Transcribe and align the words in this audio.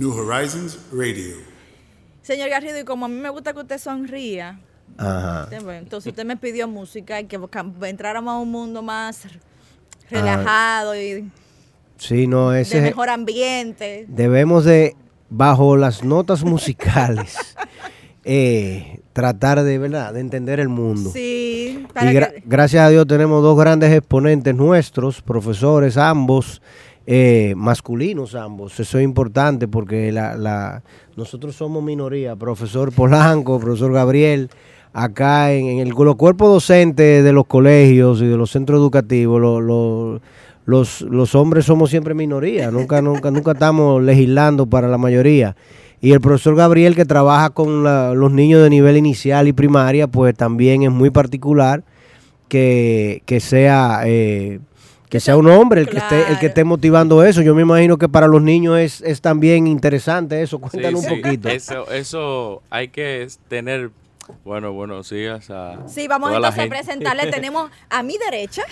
New 0.00 0.12
Horizons 0.12 0.78
Radio. 0.94 1.36
Señor 2.22 2.48
Garrido, 2.48 2.80
y 2.80 2.84
como 2.84 3.04
a 3.04 3.08
mí 3.10 3.16
me 3.20 3.28
gusta 3.28 3.52
que 3.52 3.58
usted 3.60 3.76
sonría, 3.76 4.58
Ajá. 4.96 5.46
entonces 5.52 6.10
usted 6.10 6.24
me 6.24 6.38
pidió 6.38 6.66
música 6.66 7.20
y 7.20 7.24
que 7.26 7.38
entráramos 7.82 8.32
a 8.32 8.38
un 8.38 8.50
mundo 8.50 8.80
más 8.80 9.24
relajado 10.10 10.96
y 10.98 11.30
Sí, 11.98 12.26
no, 12.26 12.48
de 12.48 12.62
ese 12.62 12.80
mejor 12.80 13.10
ambiente. 13.10 14.06
debemos 14.08 14.64
de 14.64 14.96
bajo 15.28 15.76
las 15.76 16.02
notas 16.02 16.44
musicales 16.44 17.36
eh, 18.24 19.02
tratar 19.12 19.62
de 19.62 19.76
verdad 19.78 20.14
de 20.14 20.20
entender 20.20 20.60
el 20.60 20.70
mundo. 20.70 21.10
Sí, 21.12 21.80
Y 21.82 21.92
para 21.92 22.10
gra- 22.10 22.32
que- 22.32 22.42
gracias 22.46 22.86
a 22.86 22.88
Dios 22.88 23.06
tenemos 23.06 23.42
dos 23.42 23.58
grandes 23.58 23.92
exponentes 23.92 24.54
nuestros, 24.54 25.20
profesores 25.20 25.98
ambos, 25.98 26.62
eh, 27.12 27.54
masculinos 27.56 28.36
ambos. 28.36 28.78
Eso 28.78 28.98
es 28.98 29.04
importante 29.04 29.66
porque 29.66 30.12
la, 30.12 30.82
nosotros 31.16 31.56
somos 31.56 31.82
minoría. 31.82 32.36
Profesor 32.36 32.92
Polanco, 32.92 33.58
profesor 33.58 33.92
Gabriel, 33.92 34.48
acá 34.92 35.52
en, 35.52 35.66
en 35.66 35.78
el, 35.80 35.88
los 35.88 36.14
cuerpos 36.14 36.48
docentes 36.52 37.24
de 37.24 37.32
los 37.32 37.46
colegios 37.46 38.22
y 38.22 38.26
de 38.26 38.36
los 38.36 38.52
centros 38.52 38.78
educativos, 38.78 39.40
lo- 39.40 39.60
lo- 39.60 40.20
los, 40.66 41.00
los 41.00 41.34
hombres 41.34 41.64
somos 41.64 41.90
siempre 41.90 42.14
minoría. 42.14 42.70
Nunca, 42.70 43.02
nunca, 43.02 43.32
nunca 43.32 43.52
estamos 43.52 44.00
legislando 44.00 44.66
para 44.66 44.86
la 44.86 44.98
mayoría. 44.98 45.56
Y 46.00 46.12
el 46.12 46.20
profesor 46.20 46.54
Gabriel, 46.54 46.94
que 46.94 47.04
trabaja 47.04 47.50
con 47.50 47.82
los 47.82 48.30
niños 48.32 48.62
de 48.62 48.70
nivel 48.70 48.96
inicial 48.96 49.48
y 49.48 49.52
primaria, 49.52 50.06
pues 50.06 50.32
también 50.36 50.84
es 50.84 50.92
muy 50.92 51.10
particular 51.10 51.82
que, 52.46 53.22
que 53.26 53.40
sea 53.40 54.02
eh, 54.06 54.60
que 55.10 55.20
sea 55.20 55.36
un 55.36 55.48
hombre 55.50 55.82
el 55.82 55.88
que 55.88 55.98
esté 55.98 56.30
el 56.30 56.38
que 56.38 56.46
esté 56.46 56.64
motivando 56.64 57.22
eso. 57.24 57.42
Yo 57.42 57.54
me 57.54 57.62
imagino 57.62 57.98
que 57.98 58.08
para 58.08 58.26
los 58.28 58.40
niños 58.40 58.78
es, 58.78 59.00
es 59.02 59.20
también 59.20 59.66
interesante 59.66 60.40
eso. 60.40 60.56
Sí, 60.58 60.62
Cuéntanos 60.70 61.00
sí, 61.02 61.12
un 61.12 61.20
poquito. 61.20 61.48
Eso, 61.48 61.90
eso 61.90 62.62
hay 62.70 62.88
que 62.88 63.26
tener, 63.48 63.90
bueno, 64.44 64.72
buenos 64.72 65.10
días 65.10 65.50
a 65.50 65.78
Sí, 65.88 66.06
vamos 66.06 66.28
toda 66.30 66.38
la 66.38 66.48
entonces 66.50 66.64
a 66.66 66.68
presentarle. 66.84 67.26
Tenemos 67.32 67.70
a 67.90 68.02
mi 68.04 68.16
derecha, 68.18 68.62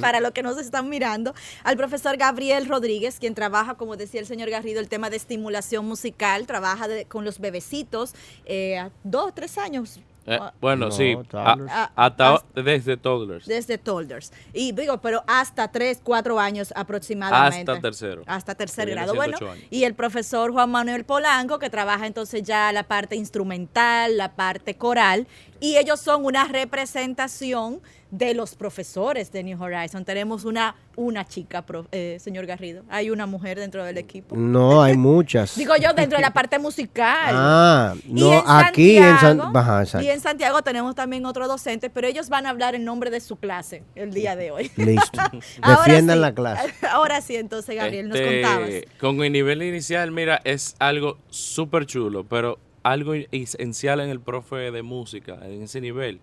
para 0.00 0.18
los 0.20 0.32
que 0.32 0.42
nos 0.42 0.58
están 0.58 0.88
mirando, 0.88 1.32
al 1.62 1.76
profesor 1.76 2.16
Gabriel 2.16 2.66
Rodríguez, 2.66 3.18
quien 3.20 3.34
trabaja, 3.36 3.74
como 3.74 3.96
decía 3.96 4.18
el 4.20 4.26
señor 4.26 4.50
Garrido, 4.50 4.80
el 4.80 4.88
tema 4.88 5.10
de 5.10 5.16
estimulación 5.16 5.86
musical, 5.86 6.46
trabaja 6.48 6.88
de- 6.88 7.04
con 7.04 7.24
los 7.24 7.38
bebecitos, 7.38 8.14
eh, 8.46 8.78
a 8.78 8.90
dos, 9.04 9.32
tres 9.32 9.58
años. 9.58 10.00
Eh, 10.26 10.38
ah, 10.40 10.54
bueno, 10.60 10.86
No, 10.86 10.90
sí, 10.90 11.14
toddlers. 11.30 11.70
a- 11.70 11.84
Ah, 11.84 11.92
hasta 11.96 12.34
hasta- 12.34 12.62
desde 12.62 12.96
toddlers. 12.96 13.46
Desde 13.46 13.76
Tolders. 13.76 14.32
Y 14.54 14.72
digo, 14.72 14.98
pero 15.02 15.22
hasta 15.26 15.68
3, 15.68 16.00
4 16.02 16.40
años 16.40 16.72
aproximadamente. 16.74 17.70
Hasta 17.70 17.82
tercero. 17.82 18.22
Hasta 18.26 18.54
tercer 18.54 18.88
grado. 18.90 19.14
Bueno, 19.14 19.36
años. 19.38 19.58
y 19.70 19.84
el 19.84 19.94
profesor 19.94 20.50
Juan 20.52 20.70
Manuel 20.70 21.04
Polanco, 21.04 21.58
que 21.58 21.68
trabaja 21.68 22.06
entonces 22.06 22.42
ya 22.42 22.72
la 22.72 22.84
parte 22.84 23.16
instrumental, 23.16 24.16
la 24.16 24.32
parte 24.34 24.76
coral, 24.76 25.26
y 25.60 25.76
ellos 25.76 26.00
son 26.00 26.24
una 26.24 26.44
representación 26.48 27.80
de 28.16 28.32
los 28.34 28.54
profesores 28.54 29.32
de 29.32 29.42
New 29.42 29.60
Horizon. 29.60 30.04
Tenemos 30.04 30.44
una, 30.44 30.76
una 30.94 31.26
chica, 31.26 31.62
pro- 31.66 31.86
eh, 31.90 32.18
señor 32.20 32.46
Garrido. 32.46 32.84
Hay 32.88 33.10
una 33.10 33.26
mujer 33.26 33.58
dentro 33.58 33.84
del 33.84 33.98
equipo. 33.98 34.36
No, 34.36 34.82
hay 34.82 34.96
muchas. 34.96 35.56
Digo 35.56 35.74
yo, 35.76 35.92
dentro 35.94 36.18
de 36.18 36.22
la 36.22 36.32
parte 36.32 36.58
musical. 36.60 37.34
ah, 37.34 37.94
Y 38.06 38.20
no, 38.20 38.32
en 38.32 38.42
aquí 38.46 38.96
en 38.98 39.02
San, 39.18 39.38
Santiago- 39.38 39.58
Ajá, 39.58 39.82
exacto. 39.82 40.06
y 40.06 40.10
en 40.10 40.20
Santiago 40.20 40.62
tenemos 40.62 40.94
también 40.94 41.26
otro 41.26 41.48
docente, 41.48 41.90
pero 41.90 42.06
ellos 42.06 42.28
van 42.28 42.46
a 42.46 42.50
hablar 42.50 42.76
en 42.76 42.84
nombre 42.84 43.10
de 43.10 43.18
su 43.20 43.36
clase 43.36 43.82
el 43.96 44.12
día 44.12 44.36
de 44.36 44.52
hoy. 44.52 44.70
Listo. 44.76 45.20
Ahora 45.62 45.82
Defiendan 45.84 46.16
sí. 46.16 46.20
la 46.20 46.34
clase. 46.34 46.72
Ahora 46.90 47.20
sí, 47.20 47.34
entonces, 47.34 47.74
Gabriel, 47.74 48.08
nos 48.08 48.18
Este, 48.18 48.42
contabas. 48.42 48.70
Con 49.00 49.24
el 49.24 49.32
nivel 49.32 49.60
inicial, 49.62 50.12
mira, 50.12 50.40
es 50.44 50.76
algo 50.78 51.18
súper 51.30 51.86
chulo, 51.86 52.22
pero 52.24 52.58
algo 52.84 53.14
esencial 53.32 53.98
en 54.00 54.10
el 54.10 54.20
profe 54.20 54.70
de 54.70 54.82
música, 54.82 55.38
en 55.42 55.62
ese 55.62 55.80
nivel, 55.80 56.20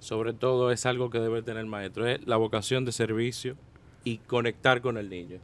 sobre 0.00 0.32
todo 0.32 0.70
es 0.70 0.86
algo 0.86 1.10
que 1.10 1.18
debe 1.20 1.42
tener 1.42 1.66
maestro, 1.66 2.06
es 2.06 2.26
la 2.26 2.36
vocación 2.36 2.84
de 2.84 2.92
servicio 2.92 3.56
y 4.04 4.18
conectar 4.18 4.80
con 4.80 4.96
el 4.96 5.08
niño. 5.10 5.38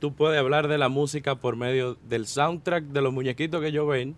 Tú 0.00 0.14
puedes 0.14 0.38
hablar 0.38 0.68
de 0.68 0.78
la 0.78 0.88
música 0.88 1.34
por 1.34 1.56
medio 1.56 1.96
del 2.08 2.26
soundtrack 2.26 2.84
de 2.84 3.02
los 3.02 3.12
muñequitos 3.12 3.60
que 3.60 3.68
ellos 3.68 3.88
ven, 3.88 4.14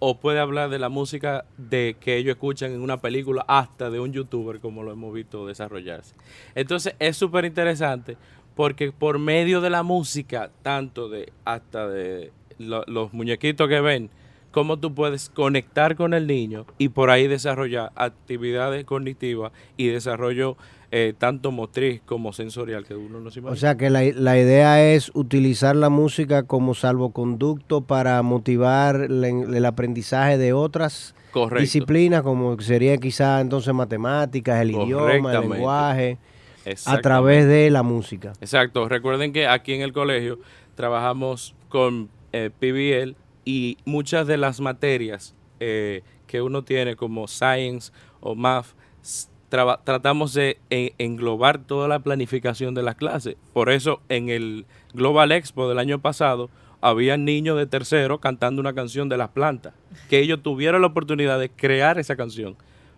o 0.00 0.20
puedes 0.20 0.40
hablar 0.40 0.70
de 0.70 0.78
la 0.78 0.90
música 0.90 1.44
de 1.56 1.96
que 1.98 2.16
ellos 2.18 2.32
escuchan 2.36 2.70
en 2.72 2.82
una 2.82 3.00
película, 3.00 3.44
hasta 3.48 3.90
de 3.90 3.98
un 3.98 4.12
youtuber, 4.12 4.60
como 4.60 4.82
lo 4.84 4.92
hemos 4.92 5.12
visto 5.12 5.46
desarrollarse. 5.46 6.14
Entonces 6.54 6.94
es 6.98 7.16
súper 7.16 7.44
interesante 7.46 8.16
porque 8.54 8.92
por 8.92 9.18
medio 9.18 9.60
de 9.60 9.70
la 9.70 9.82
música, 9.82 10.50
tanto 10.62 11.08
de 11.08 11.32
hasta 11.44 11.88
de 11.88 12.30
lo- 12.58 12.84
los 12.86 13.12
muñequitos 13.12 13.68
que 13.68 13.80
ven, 13.80 14.10
cómo 14.50 14.78
tú 14.78 14.94
puedes 14.94 15.28
conectar 15.30 15.94
con 15.96 16.14
el 16.14 16.26
niño 16.26 16.64
y 16.78 16.88
por 16.88 17.10
ahí 17.10 17.26
desarrollar 17.28 17.92
actividades 17.96 18.84
cognitivas 18.84 19.52
y 19.76 19.88
desarrollo 19.88 20.56
eh, 20.90 21.12
tanto 21.18 21.50
motriz 21.52 22.00
como 22.06 22.32
sensorial 22.32 22.84
que 22.86 22.94
uno 22.94 23.20
no 23.20 23.30
se 23.30 23.40
imagina. 23.40 23.52
O 23.52 23.56
sea 23.56 23.76
que 23.76 23.90
la, 23.90 24.02
la 24.04 24.38
idea 24.38 24.82
es 24.92 25.10
utilizar 25.14 25.76
la 25.76 25.90
música 25.90 26.44
como 26.44 26.72
salvoconducto 26.74 27.82
para 27.82 28.22
motivar 28.22 29.10
la- 29.10 29.28
el 29.28 29.64
aprendizaje 29.66 30.38
de 30.38 30.54
otras 30.54 31.14
Correcto. 31.30 31.60
disciplinas, 31.60 32.22
como 32.22 32.58
sería 32.60 32.96
quizá 32.96 33.42
entonces 33.42 33.74
matemáticas, 33.74 34.62
el 34.62 34.70
idioma, 34.70 35.34
el 35.34 35.40
lenguaje, 35.50 36.16
a 36.86 36.98
través 37.00 37.46
de 37.46 37.70
la 37.70 37.82
música. 37.82 38.32
Exacto. 38.40 38.88
Recuerden 38.88 39.34
que 39.34 39.46
aquí 39.46 39.74
en 39.74 39.82
el 39.82 39.92
colegio 39.92 40.38
trabajamos 40.74 41.54
con 41.68 42.08
eh, 42.32 42.50
PBL 42.58 43.14
y 43.48 43.78
muchas 43.86 44.26
de 44.26 44.36
las 44.36 44.60
materias 44.60 45.34
eh, 45.58 46.02
que 46.26 46.42
uno 46.42 46.64
tiene 46.64 46.96
como 46.96 47.26
Science 47.28 47.92
o 48.20 48.34
Math, 48.34 48.66
traba- 49.48 49.80
tratamos 49.84 50.34
de 50.34 50.58
en- 50.68 50.92
englobar 50.98 51.58
toda 51.58 51.88
la 51.88 51.98
planificación 52.00 52.74
de 52.74 52.82
las 52.82 52.96
clases. 52.96 53.36
Por 53.54 53.70
eso 53.70 54.00
en 54.10 54.28
el 54.28 54.66
Global 54.92 55.32
Expo 55.32 55.66
del 55.66 55.78
año 55.78 55.98
pasado 55.98 56.50
había 56.82 57.16
niños 57.16 57.56
de 57.56 57.66
tercero 57.66 58.20
cantando 58.20 58.60
una 58.60 58.74
canción 58.74 59.08
de 59.08 59.16
las 59.16 59.30
plantas, 59.30 59.72
que 60.10 60.18
ellos 60.20 60.42
tuvieron 60.42 60.82
la 60.82 60.88
oportunidad 60.88 61.40
de 61.40 61.48
crear 61.48 61.98
esa 61.98 62.16
canción. 62.16 62.54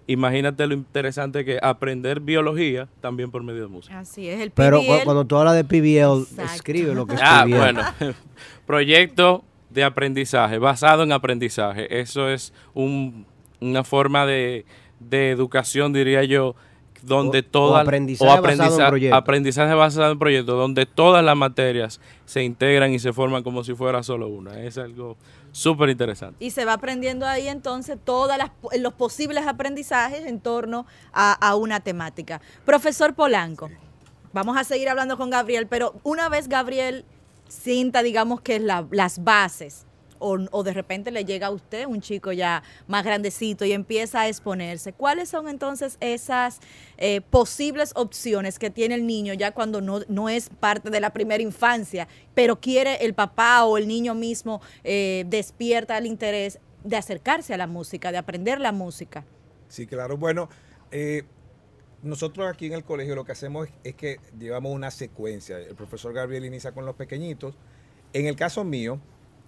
Imagínate 0.08 0.66
lo 0.66 0.74
interesante 0.74 1.44
que 1.44 1.60
aprender 1.62 2.18
biología 2.18 2.88
también 3.00 3.30
por 3.30 3.44
medio 3.44 3.62
de 3.62 3.68
música. 3.68 4.00
Así 4.00 4.28
es, 4.28 4.40
el 4.40 4.50
Pero 4.50 4.80
PBL. 4.80 5.04
cuando 5.04 5.24
tú 5.24 5.36
hablas 5.36 5.54
de 5.54 5.62
PBL, 5.62 6.22
Exacto. 6.22 6.52
escribe 6.56 6.94
lo 6.94 7.06
que 7.06 7.14
Ah, 7.22 7.44
escribió. 7.44 7.58
bueno. 7.60 7.82
Proyecto 8.66 9.44
de 9.70 9.84
aprendizaje, 9.84 10.58
basado 10.58 11.02
en 11.04 11.12
aprendizaje. 11.12 12.00
Eso 12.00 12.28
es 12.28 12.52
un- 12.74 13.26
una 13.60 13.84
forma 13.84 14.26
de, 14.26 14.64
de 14.98 15.30
educación, 15.30 15.92
diría 15.92 16.24
yo, 16.24 16.54
donde 17.02 17.38
O- 17.38 17.40
o 17.40 17.44
todas 17.44 17.82
aprendizaje 17.82 18.40
basado 18.42 18.80
en 18.82 18.88
proyecto. 18.88 19.16
aprendizaje 19.16 19.74
basado 19.74 20.12
en 20.12 20.18
proyecto, 20.18 20.54
donde 20.56 20.84
todas 20.86 21.24
las 21.24 21.36
materias 21.36 21.98
se 22.26 22.42
integran 22.42 22.92
y 22.92 22.98
se 22.98 23.12
forman 23.14 23.42
como 23.42 23.64
si 23.64 23.74
fuera 23.74 24.02
solo 24.02 24.28
una. 24.28 24.60
Es 24.60 24.76
algo 24.76 25.16
súper 25.52 25.88
interesante. 25.88 26.44
Y 26.44 26.50
se 26.50 26.64
va 26.66 26.74
aprendiendo 26.74 27.26
ahí 27.26 27.48
entonces 27.48 27.96
todos 28.04 28.30
los 28.78 28.92
posibles 28.92 29.46
aprendizajes 29.46 30.26
en 30.26 30.40
torno 30.40 30.84
a, 31.12 31.32
a 31.32 31.56
una 31.56 31.80
temática. 31.80 32.40
Profesor 32.66 33.14
Polanco, 33.14 33.70
vamos 34.34 34.56
a 34.58 34.64
seguir 34.64 34.88
hablando 34.90 35.16
con 35.16 35.30
Gabriel, 35.30 35.66
pero 35.68 35.94
una 36.02 36.28
vez 36.28 36.48
Gabriel 36.48 37.04
sienta, 37.50 38.02
digamos 38.02 38.40
que 38.40 38.58
la- 38.60 38.86
las 38.90 39.22
bases, 39.22 39.84
o, 40.20 40.62
de 40.62 40.72
repente 40.74 41.10
le 41.10 41.24
llega 41.24 41.46
a 41.46 41.50
usted 41.50 41.86
un 41.86 42.00
chico 42.02 42.30
ya 42.30 42.62
más 42.86 43.04
grandecito 43.04 43.64
y 43.64 43.72
empieza 43.72 44.20
a 44.20 44.28
exponerse, 44.28 44.92
¿cuáles 44.92 45.30
son 45.30 45.48
entonces 45.48 45.96
esas 46.00 46.60
eh, 46.98 47.22
posibles 47.22 47.92
opciones 47.96 48.58
que 48.58 48.68
tiene 48.68 48.96
el 48.96 49.06
niño 49.06 49.32
ya 49.32 49.52
cuando 49.52 49.80
no, 49.80 50.00
no 50.08 50.28
es 50.28 50.50
parte 50.50 50.90
de 50.90 51.00
la 51.00 51.10
primera 51.14 51.42
infancia, 51.42 52.06
pero 52.34 52.60
quiere 52.60 52.96
el 52.96 53.14
papá 53.14 53.64
o 53.64 53.78
el 53.78 53.88
niño 53.88 54.14
mismo 54.14 54.60
eh, 54.84 55.24
despierta 55.26 55.96
el 55.96 56.04
interés 56.04 56.58
de 56.84 56.96
acercarse 56.96 57.54
a 57.54 57.56
la 57.56 57.66
música, 57.66 58.12
de 58.12 58.18
aprender 58.18 58.60
la 58.60 58.72
música? 58.72 59.24
Sí, 59.68 59.86
claro. 59.86 60.18
Bueno, 60.18 60.50
eh, 60.90 61.24
nosotros 62.02 62.46
aquí 62.48 62.66
en 62.66 62.72
el 62.72 62.84
colegio 62.84 63.14
lo 63.14 63.24
que 63.24 63.32
hacemos 63.32 63.68
es, 63.68 63.74
es 63.84 63.94
que 63.94 64.18
llevamos 64.38 64.72
una 64.72 64.90
secuencia. 64.90 65.58
El 65.58 65.74
profesor 65.74 66.12
Gabriel 66.12 66.44
inicia 66.44 66.72
con 66.72 66.86
los 66.86 66.94
pequeñitos 66.96 67.54
en 68.12 68.26
el 68.26 68.36
caso 68.36 68.64
mío, 68.64 68.98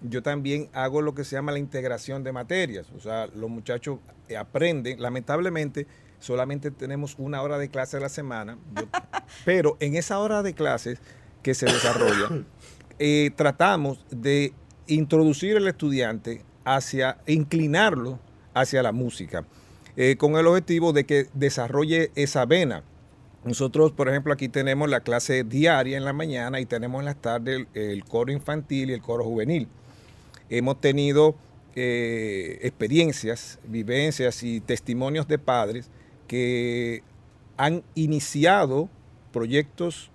yo 0.01 0.21
también 0.23 0.69
hago 0.73 1.01
lo 1.01 1.13
que 1.13 1.23
se 1.23 1.35
llama 1.35 1.51
la 1.51 1.59
integración 1.59 2.23
de 2.23 2.31
materias. 2.31 2.87
O 2.95 2.99
sea, 2.99 3.27
los 3.27 3.49
muchachos 3.49 3.99
eh, 4.29 4.37
aprenden, 4.37 5.01
lamentablemente, 5.01 5.87
solamente 6.19 6.71
tenemos 6.71 7.15
una 7.17 7.41
hora 7.41 7.57
de 7.57 7.69
clase 7.69 7.97
a 7.97 7.99
la 7.99 8.09
semana, 8.09 8.57
yo- 8.75 8.87
pero 9.45 9.77
en 9.79 9.95
esa 9.95 10.19
hora 10.19 10.43
de 10.43 10.53
clases 10.53 10.99
que 11.41 11.53
se 11.53 11.65
desarrolla, 11.65 12.45
eh, 12.99 13.31
tratamos 13.35 14.05
de 14.11 14.53
introducir 14.87 15.57
al 15.57 15.67
estudiante 15.67 16.43
hacia, 16.65 17.17
inclinarlo 17.27 18.19
hacia 18.53 18.83
la 18.83 18.91
música, 18.93 19.45
eh, 19.95 20.15
con 20.17 20.35
el 20.35 20.47
objetivo 20.47 20.93
de 20.93 21.05
que 21.05 21.27
desarrolle 21.33 22.11
esa 22.15 22.45
vena. 22.45 22.83
Nosotros, 23.43 23.91
por 23.91 24.07
ejemplo, 24.07 24.31
aquí 24.31 24.47
tenemos 24.47 24.89
la 24.89 25.01
clase 25.01 25.43
diaria 25.43 25.97
en 25.97 26.05
la 26.05 26.13
mañana 26.13 26.59
y 26.59 26.65
tenemos 26.65 26.99
en 26.99 27.05
las 27.05 27.17
tardes 27.17 27.67
el, 27.73 28.03
coro 28.05 28.31
infantil 28.31 28.89
y 28.89 28.93
el 28.93 29.01
coro 29.01 29.25
juvenil. 29.25 29.67
Hemos 30.49 30.79
tenido 30.79 31.35
eh, 31.75 32.59
experiencias, 32.61 33.59
vivencias 33.65 34.43
y 34.43 34.61
testimonios 34.61 35.27
de 35.27 35.39
padres 35.39 35.89
que 36.27 37.03
han 37.57 37.83
iniciado 37.95 38.89
proyectos 39.31 40.09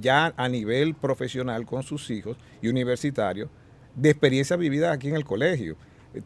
ya 0.00 0.32
a 0.36 0.48
nivel 0.48 0.94
profesional 0.94 1.66
con 1.66 1.82
sus 1.82 2.10
hijos 2.10 2.36
y 2.62 2.68
universitarios 2.68 3.50
de 3.96 4.10
experiencias 4.10 4.58
vividas 4.58 4.94
aquí 4.94 5.08
en 5.08 5.16
el 5.16 5.24
colegio. 5.24 5.76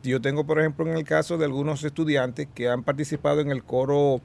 Yo 0.03 0.21
tengo, 0.21 0.47
por 0.47 0.61
ejemplo, 0.61 0.89
en 0.89 0.97
el 0.97 1.05
caso 1.05 1.39
de 1.39 1.45
algunos 1.45 1.83
estudiantes 1.85 2.49
que 2.55 2.69
han 2.69 2.83
participado 2.85 3.41
en 3.41 3.51
el 3.51 3.65
coro, 3.65 4.21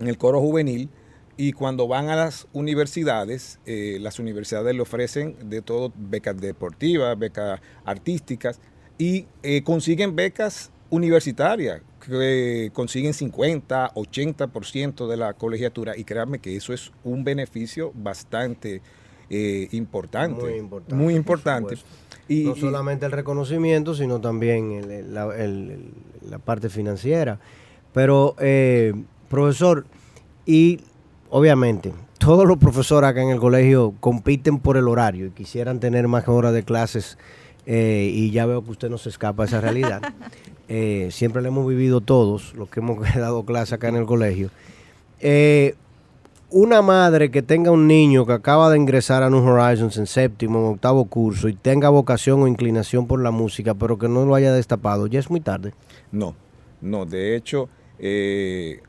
en 0.00 0.08
el 0.08 0.18
coro 0.18 0.40
juvenil, 0.40 0.88
y 1.36 1.52
cuando 1.52 1.88
van 1.88 2.08
a 2.08 2.16
las 2.16 2.46
universidades, 2.52 3.58
eh, 3.64 3.98
las 4.00 4.18
universidades 4.18 4.74
le 4.74 4.82
ofrecen 4.82 5.36
de 5.48 5.62
todo, 5.62 5.92
becas 5.96 6.38
deportivas, 6.38 7.18
becas 7.18 7.60
artísticas, 7.84 8.60
y 8.98 9.26
eh, 9.42 9.62
consiguen 9.62 10.14
becas 10.14 10.70
universitarias, 10.90 11.80
que 12.06 12.70
consiguen 12.74 13.14
50, 13.14 13.94
80% 13.94 15.06
de 15.08 15.16
la 15.16 15.32
colegiatura, 15.34 15.96
y 15.96 16.04
créanme 16.04 16.38
que 16.38 16.54
eso 16.54 16.72
es 16.72 16.92
un 17.02 17.24
beneficio 17.24 17.92
bastante 17.94 18.82
eh, 19.30 19.68
importante. 19.70 20.42
Muy 20.42 20.54
importante, 20.54 20.94
Muy 20.94 21.14
por 21.14 21.18
importante. 21.18 21.74
Y- 22.28 22.44
no 22.44 22.56
y- 22.56 22.60
solamente 22.60 23.06
el 23.06 23.12
reconocimiento, 23.12 23.94
sino 23.94 24.20
también 24.20 24.72
el- 24.72 24.90
el- 24.90 25.14
la, 25.14 25.24
el- 25.36 25.70
el- 25.70 26.30
la 26.30 26.38
parte 26.38 26.68
financiera. 26.68 27.38
Pero, 27.92 28.34
eh, 28.38 28.94
profesor, 29.28 29.84
y 30.46 30.80
obviamente, 31.30 31.92
todos 32.18 32.46
los 32.46 32.56
profesores 32.58 33.10
acá 33.10 33.22
en 33.22 33.30
el 33.30 33.38
colegio 33.40 33.94
compiten 34.00 34.58
por 34.58 34.76
el 34.76 34.88
horario 34.88 35.26
y 35.26 35.30
quisieran 35.30 35.80
tener 35.80 36.06
más 36.08 36.26
horas 36.28 36.52
de 36.54 36.62
clases 36.62 37.18
eh, 37.66 38.10
y 38.12 38.30
ya 38.32 38.44
veo 38.46 38.64
que 38.64 38.70
usted 38.72 38.90
no 38.90 38.98
se 38.98 39.08
escapa 39.08 39.42
de 39.44 39.48
esa 39.48 39.60
realidad. 39.60 40.02
Eh, 40.74 41.08
siempre 41.10 41.42
lo 41.42 41.48
hemos 41.48 41.68
vivido 41.68 42.00
todos, 42.00 42.54
los 42.54 42.70
que 42.70 42.80
hemos 42.80 42.96
dado 43.14 43.44
clase 43.44 43.74
acá 43.74 43.88
en 43.88 43.96
el 43.96 44.06
colegio. 44.06 44.48
Eh, 45.20 45.74
una 46.52 46.82
madre 46.82 47.30
que 47.30 47.42
tenga 47.42 47.70
un 47.70 47.86
niño 47.86 48.26
que 48.26 48.34
acaba 48.34 48.70
de 48.70 48.76
ingresar 48.76 49.22
a 49.22 49.30
New 49.30 49.42
Horizons 49.42 49.96
en 49.96 50.06
séptimo 50.06 50.60
o 50.60 50.72
octavo 50.72 51.06
curso 51.06 51.48
y 51.48 51.54
tenga 51.54 51.88
vocación 51.88 52.42
o 52.42 52.46
inclinación 52.46 53.06
por 53.06 53.22
la 53.22 53.30
música, 53.30 53.74
pero 53.74 53.98
que 53.98 54.08
no 54.08 54.26
lo 54.26 54.34
haya 54.34 54.52
destapado, 54.52 55.06
ya 55.06 55.18
es 55.18 55.30
muy 55.30 55.40
tarde. 55.40 55.72
No, 56.10 56.34
no, 56.80 57.06
de 57.06 57.36
hecho, 57.36 57.68
eh, 57.98 58.82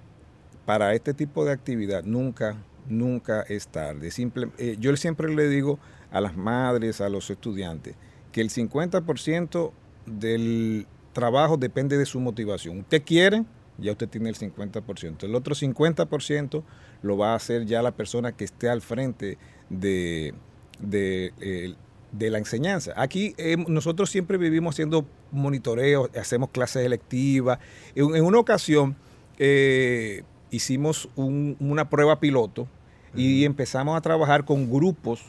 para 0.66 0.94
este 0.94 1.14
tipo 1.14 1.46
de 1.46 1.54
actividad 1.54 2.04
nunca, 2.04 2.58
nunca 2.90 3.42
es 3.44 3.68
tarde. 3.68 4.12
Simple, 4.12 4.50
eh, 4.58 4.76
yo 4.80 4.96
siempre 4.98 5.34
le 5.34 5.48
digo 5.48 5.80
a 6.12 6.20
las 6.20 6.36
madres, 6.36 7.00
a 7.00 7.10
los 7.10 7.30
estudiantes, 7.30 7.96
que 8.32 8.42
el 8.42 8.50
50% 8.50 9.72
del 10.06 10.86
trabajo 11.14 11.56
depende 11.58 11.98
de 11.98 12.06
su 12.06 12.20
motivación. 12.20 12.80
Usted 12.80 13.04
quiere, 13.06 13.46
ya 13.78 13.92
usted 13.94 14.08
tiene 14.10 14.30
el 14.30 14.36
50%. 14.36 15.24
El 15.24 15.36
otro 15.36 15.56
50% 15.56 16.64
lo 17.02 17.18
va 17.18 17.34
a 17.34 17.36
hacer 17.36 17.66
ya 17.66 17.82
la 17.82 17.92
persona 17.92 18.32
que 18.32 18.44
esté 18.46 18.70
al 18.70 18.82
frente 18.82 19.38
de, 19.70 20.34
de, 20.80 21.34
eh, 21.42 21.74
de 22.12 22.30
la 22.30 22.38
enseñanza. 22.38 22.94
Aquí 22.96 23.34
eh, 23.38 23.58
nosotros 23.68 24.10
siempre 24.10 24.38
vivimos 24.38 24.76
haciendo 24.76 25.06
monitoreos, 25.32 26.10
hacemos 26.16 26.50
clases 26.52 26.86
electivas. 26.86 27.60
En, 27.96 28.16
en 28.16 28.24
una 28.24 28.40
ocasión 28.40 28.96
eh, 29.40 30.24
hicimos 30.52 31.10
un- 31.16 31.58
una 31.60 31.90
prueba 31.90 32.20
piloto 32.20 32.68
y 33.16 33.46
empezamos 33.46 33.96
a 33.98 34.02
trabajar 34.02 34.44
con 34.46 34.72
grupos, 34.72 35.22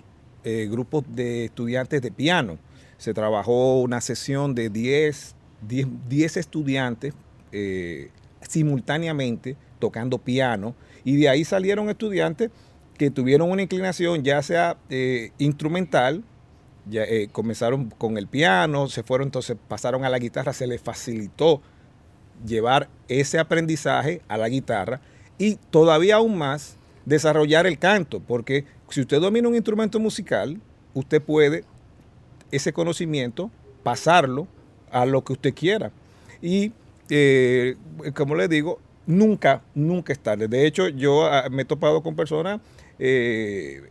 grupos 0.71 1.05
de 1.09 1.47
estudiantes 1.47 2.01
de 2.03 2.11
piano. 2.11 2.59
Se 2.99 3.13
trabajó 3.13 3.81
una 3.81 4.01
sesión 4.01 4.55
de 4.55 4.71
10, 4.71 5.35
10, 5.67 5.89
10 6.09 6.37
estudiantes 6.39 7.13
eh, 7.53 8.11
simultáneamente 8.49 9.57
tocando 9.79 10.19
piano 10.19 10.75
y 11.05 11.17
de 11.17 11.29
ahí 11.29 11.45
salieron 11.45 11.91
estudiantes 11.91 12.51
que 12.97 13.11
tuvieron 13.11 13.51
una 13.51 13.63
inclinación 13.63 14.23
ya 14.23 14.43
sea 14.43 14.77
eh, 14.89 15.33
instrumental, 15.39 16.23
ya, 16.87 17.03
eh, 17.05 17.29
comenzaron 17.33 17.91
con 17.91 18.19
el 18.19 18.27
piano, 18.27 18.89
se 18.89 19.03
fueron 19.03 19.29
entonces 19.29 19.57
pasaron 19.69 20.05
a 20.05 20.09
la 20.09 20.19
guitarra, 20.19 20.53
se 20.53 20.67
les 20.67 20.81
facilitó 20.81 21.63
llevar 22.47 22.89
ese 23.09 23.39
aprendizaje 23.39 24.23
a 24.29 24.37
la 24.37 24.49
guitarra 24.49 25.01
y 25.39 25.57
todavía 25.71 26.17
aún 26.17 26.39
más 26.39 26.77
desarrollar 27.05 27.67
el 27.67 27.79
canto, 27.79 28.21
porque 28.21 28.65
si 28.89 29.01
usted 29.01 29.21
domina 29.21 29.49
un 29.49 29.55
instrumento 29.55 29.99
musical, 29.99 30.61
usted 30.95 31.21
puede 31.21 31.65
ese 32.51 32.73
conocimiento 32.73 33.51
pasarlo 33.83 34.47
a 34.91 35.05
lo 35.05 35.25
que 35.25 35.33
usted 35.33 35.55
quiera. 35.55 35.91
Y 36.41 36.73
eh, 37.11 37.77
como 38.15 38.35
le 38.35 38.49
digo, 38.49 38.79
nunca, 39.07 39.63
nunca 39.75 40.13
es 40.13 40.19
tarde. 40.19 40.49
De 40.49 40.67
hecho, 40.67 40.89
yo 40.89 41.25
ah, 41.27 41.49
me 41.51 41.63
he 41.63 41.65
topado 41.65 42.03
con 42.03 42.17
personas 42.17 42.61
eh, 42.99 43.83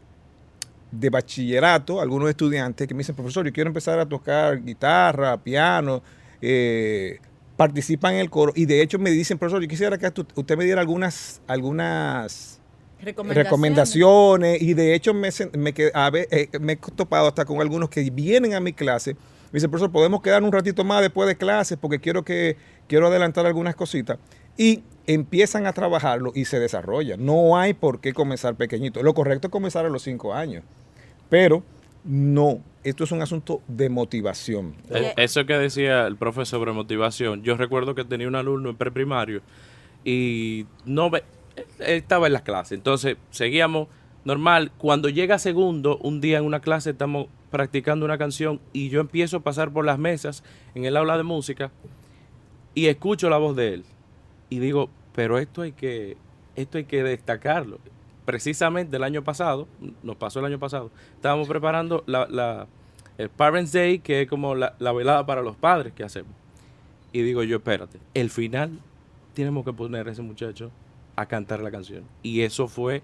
de 0.92 1.10
bachillerato, 1.10 2.02
algunos 2.02 2.30
estudiantes 2.30 2.88
que 2.88 2.94
me 2.94 3.00
dicen, 3.00 3.16
profesor, 3.16 3.46
yo 3.46 3.54
quiero 3.54 3.70
empezar 3.70 4.00
a 4.00 4.06
tocar 4.08 4.64
guitarra, 4.64 5.38
piano, 5.38 6.02
eh, 6.42 7.20
participan 7.58 8.16
en 8.16 8.20
el 8.22 8.30
coro 8.30 8.52
y 8.56 8.66
de 8.66 8.82
hecho 8.82 9.00
me 9.00 9.12
dicen, 9.12 9.38
profesor, 9.38 9.62
yo 9.62 9.68
quisiera 9.68 9.98
que 9.98 10.12
usted 10.36 10.58
me 10.58 10.66
diera 10.66 10.82
algunas, 10.82 11.42
algunas 11.48 12.60
Recomendaciones. 13.00 13.44
recomendaciones 13.46 14.62
y 14.62 14.74
de 14.74 14.96
hecho 14.96 15.14
me, 15.14 15.30
me 15.58 15.74
he 16.74 16.76
topado 16.96 17.28
hasta 17.28 17.44
con 17.44 17.60
algunos 17.60 17.90
que 17.90 18.10
vienen 18.10 18.54
a 18.54 18.60
mi 18.60 18.72
clase. 18.72 19.18
Me 19.54 19.58
dicen, 19.58 19.70
profesor, 19.70 19.92
podemos 19.92 20.24
quedar 20.24 20.42
un 20.42 20.52
ratito 20.52 20.84
más 20.84 21.02
después 21.02 21.28
de 21.28 21.38
clases 21.38 21.78
porque 21.80 22.00
quiero 22.00 22.26
que 22.26 22.58
quiero 22.88 23.06
adelantar 23.06 23.46
algunas 23.46 23.76
cositas. 23.76 24.18
Y 24.58 24.82
empiezan 25.06 25.68
a 25.68 25.74
trabajarlo 25.74 26.32
y 26.34 26.46
se 26.46 26.60
desarrolla. 26.60 27.18
No 27.18 27.56
hay 27.56 27.76
por 27.76 28.02
qué 28.02 28.14
comenzar 28.14 28.56
pequeñito. 28.56 29.04
Lo 29.04 29.14
correcto 29.14 29.48
es 29.48 29.52
comenzar 29.52 29.86
a 29.86 29.90
los 29.90 30.02
cinco 30.02 30.34
años. 30.34 30.64
Pero 31.30 31.64
no, 32.04 32.62
esto 32.84 33.04
es 33.04 33.12
un 33.12 33.22
asunto 33.22 33.62
de 33.68 33.90
motivación. 33.90 34.74
Eh, 34.90 35.14
Eso 35.18 35.46
que 35.46 35.54
decía 35.54 36.08
el 36.08 36.18
profe 36.18 36.46
sobre 36.46 36.72
motivación, 36.72 37.44
yo 37.44 37.56
recuerdo 37.56 37.94
que 37.94 38.06
tenía 38.06 38.28
un 38.28 38.36
alumno 38.36 38.72
en 38.72 38.76
preprimario 38.76 39.42
y 40.04 40.66
no 40.84 41.12
ve, 41.12 41.24
él 41.78 41.98
estaba 41.98 42.26
en 42.26 42.34
las 42.34 42.42
clases, 42.42 42.74
entonces 42.74 43.18
seguíamos 43.30 43.88
normal. 44.26 44.72
Cuando 44.78 45.10
llega 45.10 45.38
segundo, 45.38 45.98
un 46.00 46.22
día 46.22 46.40
en 46.40 46.46
una 46.46 46.60
clase 46.60 46.90
estamos 46.90 47.28
practicando 47.54 48.04
una 48.04 48.18
canción 48.18 48.60
y 48.74 48.90
yo 48.90 49.00
empiezo 49.00 49.38
a 49.38 49.40
pasar 49.42 49.72
por 49.72 49.86
las 49.86 50.00
mesas 50.00 50.44
en 50.74 50.86
el 50.86 50.98
aula 50.98 51.18
de 51.18 51.24
música 51.24 51.72
y 52.74 52.88
escucho 52.88 53.30
la 53.30 53.38
voz 53.38 53.56
de 53.56 53.76
él 53.76 53.86
y 54.50 54.58
digo, 54.58 54.90
pero 55.14 55.38
esto 55.38 55.62
hay 55.62 55.72
que, 55.72 56.18
esto 56.56 56.80
hay 56.80 56.86
que 56.86 57.04
destacarlo. 57.04 57.78
Precisamente 58.26 58.98
el 58.98 59.04
año 59.04 59.24
pasado, 59.24 59.68
nos 60.02 60.16
pasó 60.16 60.40
el 60.40 60.46
año 60.46 60.58
pasado, 60.58 60.90
estábamos 61.16 61.48
preparando 61.48 62.04
la, 62.08 62.26
la- 62.28 62.68
el 63.20 63.30
Parents 63.30 63.72
Day, 63.72 64.00
que 64.00 64.24
es 64.24 64.28
como 64.28 64.56
la, 64.56 64.74
la 64.80 64.92
velada 64.92 65.24
para 65.28 65.44
los 65.44 65.56
padres 65.56 65.94
que 65.94 66.04
hacemos. 66.04 66.32
Y 67.12 67.22
digo 67.22 67.44
yo, 67.44 67.58
espérate, 67.58 68.00
el 68.16 68.32
final 68.32 68.80
tenemos 69.36 69.64
que 69.64 69.74
poner 69.74 70.08
a 70.08 70.12
ese 70.12 70.24
muchacho 70.24 70.72
a 71.16 71.28
cantar 71.28 71.62
la 71.62 71.70
canción. 71.70 72.04
Y 72.24 72.42
eso 72.42 72.68
fue 72.68 73.04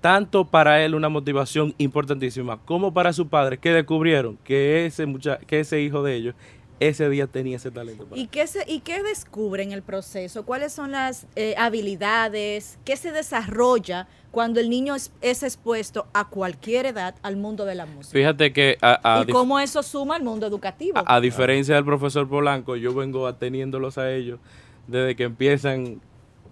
tanto 0.00 0.44
para 0.46 0.82
él 0.84 0.94
una 0.94 1.08
motivación 1.08 1.74
importantísima 1.78 2.58
como 2.64 2.92
para 2.94 3.12
sus 3.12 3.26
padres 3.28 3.58
que 3.58 3.70
descubrieron 3.72 4.38
que 4.44 4.86
ese 4.86 5.04
mucha 5.06 5.38
que 5.38 5.60
ese 5.60 5.80
hijo 5.82 6.02
de 6.02 6.14
ellos 6.14 6.34
ese 6.78 7.10
día 7.10 7.26
tenía 7.26 7.56
ese 7.56 7.70
talento. 7.70 8.06
para 8.06 8.18
¿Y 8.18 8.26
qué, 8.28 8.46
se, 8.46 8.64
¿Y 8.66 8.80
qué 8.80 9.02
descubre 9.02 9.62
en 9.62 9.72
el 9.72 9.82
proceso? 9.82 10.46
¿Cuáles 10.46 10.72
son 10.72 10.92
las 10.92 11.26
eh, 11.36 11.54
habilidades? 11.58 12.78
¿Qué 12.86 12.96
se 12.96 13.12
desarrolla 13.12 14.08
cuando 14.30 14.60
el 14.60 14.70
niño 14.70 14.94
es, 14.94 15.12
es 15.20 15.42
expuesto 15.42 16.06
a 16.14 16.28
cualquier 16.30 16.86
edad 16.86 17.14
al 17.22 17.36
mundo 17.36 17.66
de 17.66 17.74
la 17.74 17.84
música? 17.84 18.12
Fíjate 18.12 18.54
que 18.54 18.78
a, 18.80 19.18
a 19.18 19.22
¿Y 19.22 19.26
cómo 19.30 19.60
eso 19.60 19.82
suma 19.82 20.16
al 20.16 20.22
mundo 20.22 20.46
educativo? 20.46 20.96
a- 20.98 21.16
a 21.16 21.20
diferencia 21.20 21.74
del 21.74 21.84
profesor 21.84 22.26
Polanco, 22.26 22.76
yo 22.76 22.94
vengo 22.94 23.26
ateniéndolos 23.26 23.98
a 23.98 24.10
ellos 24.10 24.40
desde 24.86 25.14
que 25.16 25.24
empiezan 25.24 26.00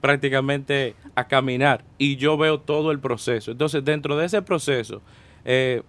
prácticamente 0.00 0.95
a 1.14 1.26
caminar 1.26 1.85
y 1.99 2.17
yo 2.17 2.37
veo 2.37 2.61
todo 2.61 2.90
el 2.90 3.00
proceso. 3.00 3.50
Entonces, 3.50 3.85
dentro 3.85 4.17
de 4.17 4.26
ese 4.26 4.43
proceso, 4.43 5.02
eh, 5.45 5.83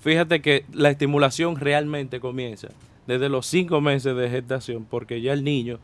fíjate 0.00 0.40
que 0.40 0.64
la 0.72 0.90
estimulación 0.90 1.56
realmente 1.56 2.20
comienza 2.20 2.68
desde 3.06 3.28
los 3.28 3.46
cinco 3.46 3.80
meses 3.80 4.14
de 4.16 4.28
gestación, 4.28 4.84
porque 4.84 5.20
ya 5.20 5.32
el 5.32 5.42
niño 5.44 5.78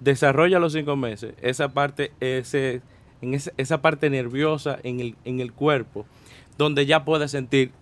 desarrolla 0.00 0.58
los 0.58 0.72
cinco 0.72 0.96
meses 0.96 1.34
esa 1.42 1.68
parte, 1.74 2.12
ese, 2.20 2.80
en 3.20 3.34
esa, 3.34 3.52
esa 3.58 3.82
parte 3.82 4.08
nerviosa 4.08 4.78
en 4.82 5.00
el, 5.00 5.16
en 5.24 5.40
el 5.40 5.52
cuerpo, 5.52 6.06
donde 6.56 6.86
ya 6.86 7.04
puede 7.04 7.28
sentir 7.28 7.72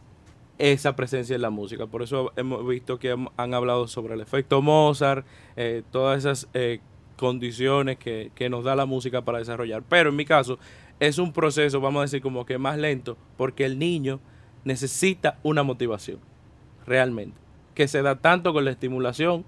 esa 0.58 0.96
presencia 0.96 1.36
en 1.36 1.42
la 1.42 1.50
música. 1.50 1.86
Por 1.86 2.02
eso 2.02 2.32
hemos 2.36 2.66
visto 2.66 2.98
que 2.98 3.12
han, 3.12 3.28
han 3.36 3.54
hablado 3.54 3.86
sobre 3.86 4.14
el 4.14 4.20
efecto 4.20 4.60
Mozart, 4.60 5.24
eh, 5.56 5.82
todas 5.92 6.18
esas 6.18 6.48
eh, 6.54 6.80
condiciones 7.18 7.98
que, 7.98 8.30
que 8.34 8.48
nos 8.48 8.64
da 8.64 8.74
la 8.74 8.86
música 8.86 9.20
para 9.22 9.38
desarrollar. 9.38 9.82
Pero 9.86 10.08
en 10.08 10.16
mi 10.16 10.24
caso 10.24 10.58
es 11.00 11.18
un 11.18 11.32
proceso, 11.32 11.80
vamos 11.80 12.00
a 12.00 12.02
decir, 12.04 12.22
como 12.22 12.46
que 12.46 12.56
más 12.56 12.78
lento, 12.78 13.18
porque 13.36 13.66
el 13.66 13.78
niño 13.78 14.20
necesita 14.64 15.38
una 15.42 15.62
motivación, 15.62 16.18
realmente, 16.86 17.36
que 17.74 17.88
se 17.88 18.02
da 18.02 18.16
tanto 18.16 18.52
con 18.52 18.64
la 18.64 18.70
estimulación 18.70 19.44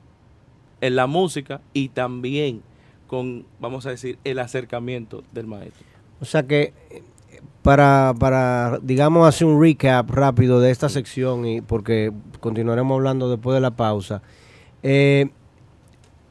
en 0.80 0.96
la 0.96 1.06
música 1.06 1.60
y 1.72 1.88
también 1.88 2.62
con, 3.06 3.46
vamos 3.58 3.86
a 3.86 3.90
decir, 3.90 4.18
el 4.24 4.38
acercamiento 4.38 5.24
del 5.32 5.46
maestro. 5.46 5.84
O 6.20 6.24
sea 6.24 6.42
que 6.44 6.72
para, 7.62 8.14
para, 8.18 8.78
digamos, 8.82 9.26
hacer 9.26 9.46
un 9.46 9.60
recap 9.60 10.08
rápido 10.10 10.60
de 10.60 10.70
esta 10.70 10.88
sección, 10.88 11.46
y 11.46 11.60
porque 11.60 12.12
continuaremos 12.40 12.94
hablando 12.94 13.28
después 13.30 13.54
de 13.54 13.60
la 13.60 13.72
pausa. 13.72 14.22
eh, 14.82 15.30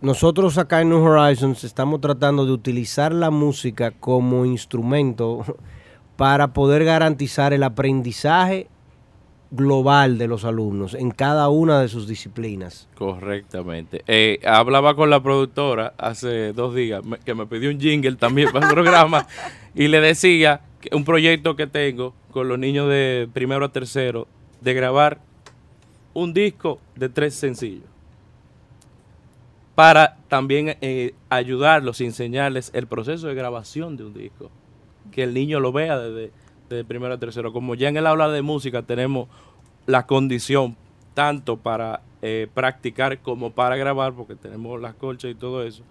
nosotros 0.02 0.58
acá 0.58 0.82
en 0.82 0.90
New 0.90 1.04
Horizons 1.04 1.66
estamos 1.66 2.00
tratando 2.00 2.46
de 2.46 2.54
utilizar 2.54 3.14
la 3.14 3.32
música 3.32 3.92
como 3.92 4.46
instrumento 4.46 5.44
para 6.16 6.54
poder 6.54 6.86
garantizar 6.86 7.52
el 7.52 7.64
aprendizaje 7.64 8.68
global 9.52 10.18
de 10.18 10.28
los 10.28 10.46
alumnos 10.46 10.94
en 10.94 11.12
cada 11.12 11.50
una 11.50 11.82
de 11.82 11.90
sus 11.90 12.08
disciplinas. 12.08 12.88
Correctamente. 12.96 14.04
Eh, 14.08 14.40
hablaba 14.46 14.96
con 14.96 15.10
la 15.10 15.22
productora 15.22 15.94
hace 15.98 16.54
dos 16.54 16.74
días 16.76 17.02
que 17.26 17.34
me 17.34 17.46
pidió 17.46 17.70
un 17.70 17.80
jingle 17.80 18.16
también 18.16 18.52
para 18.54 18.68
el 18.68 18.74
programa 18.74 19.28
y 19.76 19.90
le 19.90 20.00
decía 20.00 20.62
un 20.94 21.04
proyecto 21.04 21.58
que 21.58 21.68
tengo 21.68 22.14
con 22.32 22.48
los 22.48 22.58
niños 22.58 22.88
de 22.88 23.28
primero 23.34 23.66
a 23.66 23.70
tercero 23.74 24.28
de 24.62 24.74
grabar 24.74 25.20
un 26.14 26.34
disco 26.34 26.80
de 26.96 27.10
tres 27.10 27.34
sencillos 27.34 27.89
para 29.80 30.18
también 30.28 30.76
eh, 30.82 31.14
ayudarlos 31.30 32.02
y 32.02 32.06
enseñarles 32.06 32.70
el 32.74 32.86
proceso 32.86 33.28
de 33.28 33.34
grabación 33.34 33.96
de 33.96 34.04
un 34.04 34.14
disco 34.14 34.52
que 35.10 35.24
el 35.24 35.34
niño 35.34 35.62
lo 35.62 35.72
vea 35.72 35.98
desde, 35.98 36.84
primero 36.84 37.14
a 37.14 37.18
tercero. 37.18 37.54
Como 37.54 37.76
ya 37.76 37.88
en 37.88 37.96
el 37.96 38.06
aula 38.06 38.28
de 38.28 38.42
música 38.42 38.82
tenemos 38.82 39.30
la 39.86 40.06
condición 40.06 40.76
tanto 41.14 41.56
para 41.56 42.02
eh, 42.22 42.50
practicar 42.54 43.20
como 43.20 43.52
para 43.52 43.78
grabar, 43.78 44.12
porque 44.12 44.36
tenemos 44.36 44.82
las 44.82 44.96
colchas 44.96 45.32
y 45.32 45.36
todo 45.36 45.64
eso, 45.64 45.84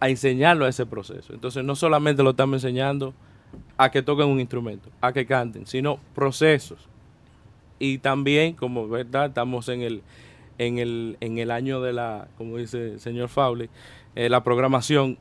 a 0.00 0.08
enseñarlo 0.08 0.64
a 0.64 0.70
ese 0.70 0.86
proceso. 0.86 1.34
Entonces 1.34 1.62
no 1.64 1.76
solamente 1.76 2.22
lo 2.22 2.30
estamos 2.30 2.64
enseñando 2.64 3.12
a 3.76 3.90
que 3.90 4.00
toquen 4.00 4.26
un 4.26 4.40
instrumento, 4.40 4.88
a 5.02 5.12
que 5.12 5.26
canten, 5.26 5.66
sino 5.66 5.98
procesos. 6.14 6.88
Y 7.78 7.98
también, 7.98 8.54
como 8.54 8.88
verdad, 8.88 9.26
estamos 9.26 9.68
en 9.68 9.82
el, 9.82 10.02
en 10.58 10.78
el, 10.78 11.16
en 11.20 11.38
el 11.38 11.50
año 11.50 11.80
de 11.80 11.92
la, 11.92 12.28
como 12.38 12.56
dice 12.56 12.92
el 12.92 13.00
señor 13.00 13.28
Faule, 13.28 13.68
eh, 14.14 14.28
la 14.28 14.42
programación 14.42 15.18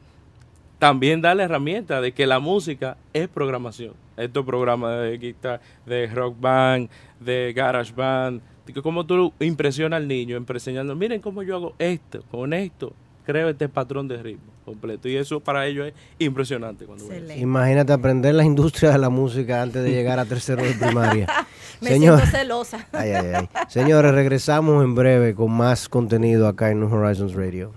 también 0.80 1.22
da 1.22 1.36
la 1.36 1.44
herramienta 1.44 2.02
de 2.02 2.12
que 2.12 2.28
la 2.28 2.40
música 2.40 2.98
es 3.14 3.28
programación. 3.28 3.94
Estos 4.18 4.46
programas 4.46 5.02
de 5.02 5.18
guitarra, 5.18 5.62
de 5.86 6.08
rock 6.08 6.40
band, 6.40 6.90
de 7.20 7.54
garage 7.54 7.94
band, 7.94 8.42
que 8.66 8.82
como 8.82 9.06
tú 9.06 9.34
impresionas 9.40 9.98
al 9.98 10.08
niño, 10.08 10.38
enseñando, 10.38 10.96
miren 10.96 11.22
cómo 11.22 11.44
yo 11.44 11.56
hago 11.56 11.76
esto, 11.80 12.24
con 12.32 12.54
esto, 12.54 12.94
creo 13.26 13.50
este 13.50 13.68
patrón 13.70 14.08
de 14.08 14.22
ritmo 14.22 14.52
completo. 14.64 15.08
Y 15.10 15.16
eso 15.18 15.40
para 15.40 15.66
ellos 15.68 15.88
es 15.88 15.94
impresionante. 16.20 16.86
Cuando. 16.86 17.06
Imagínate 17.36 17.94
aprender 17.94 18.34
la 18.36 18.44
industria 18.44 18.92
de 18.92 18.98
la 18.98 19.10
música 19.10 19.62
antes 19.62 19.84
de 19.84 19.92
llegar 19.92 20.20
a 20.20 20.26
tercero 20.26 20.64
de 20.64 20.74
primaria. 20.74 21.28
Me 21.82 21.90
Señor, 21.90 22.20
siento 22.20 22.38
celosa. 22.38 22.88
ay, 22.94 23.12
ay, 23.12 23.32
ay. 23.36 23.50
Señores, 23.68 24.14
regresamos 24.14 24.84
en 24.84 24.96
breve 24.96 25.36
con 25.36 25.52
más 25.52 25.90
contenido 25.90 26.48
acá 26.48 26.72
en 26.72 26.80
New 26.80 26.94
Horizons 26.94 27.34
Radio. 27.34 27.74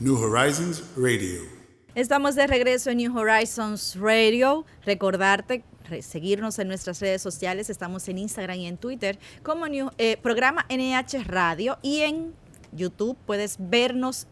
New 0.00 0.16
Horizons 0.16 0.84
Radio. 0.96 1.40
Estamos 1.94 2.34
de 2.34 2.46
regreso 2.46 2.90
en 2.90 2.98
New 2.98 3.16
Horizons 3.18 3.96
Radio. 3.98 4.64
Recordarte 4.84 5.64
re- 5.88 6.02
seguirnos 6.02 6.58
en 6.58 6.68
nuestras 6.68 7.00
redes 7.00 7.22
sociales. 7.22 7.70
Estamos 7.70 8.06
en 8.08 8.18
Instagram 8.18 8.56
y 8.58 8.66
en 8.66 8.76
Twitter 8.76 9.18
como 9.42 9.66
New- 9.66 9.90
eh, 9.98 10.18
programa 10.22 10.66
NH 10.68 11.24
Radio 11.26 11.78
y 11.82 12.00
en 12.00 12.34
YouTube 12.72 13.16
puedes 13.26 13.56
vernos 13.58 14.26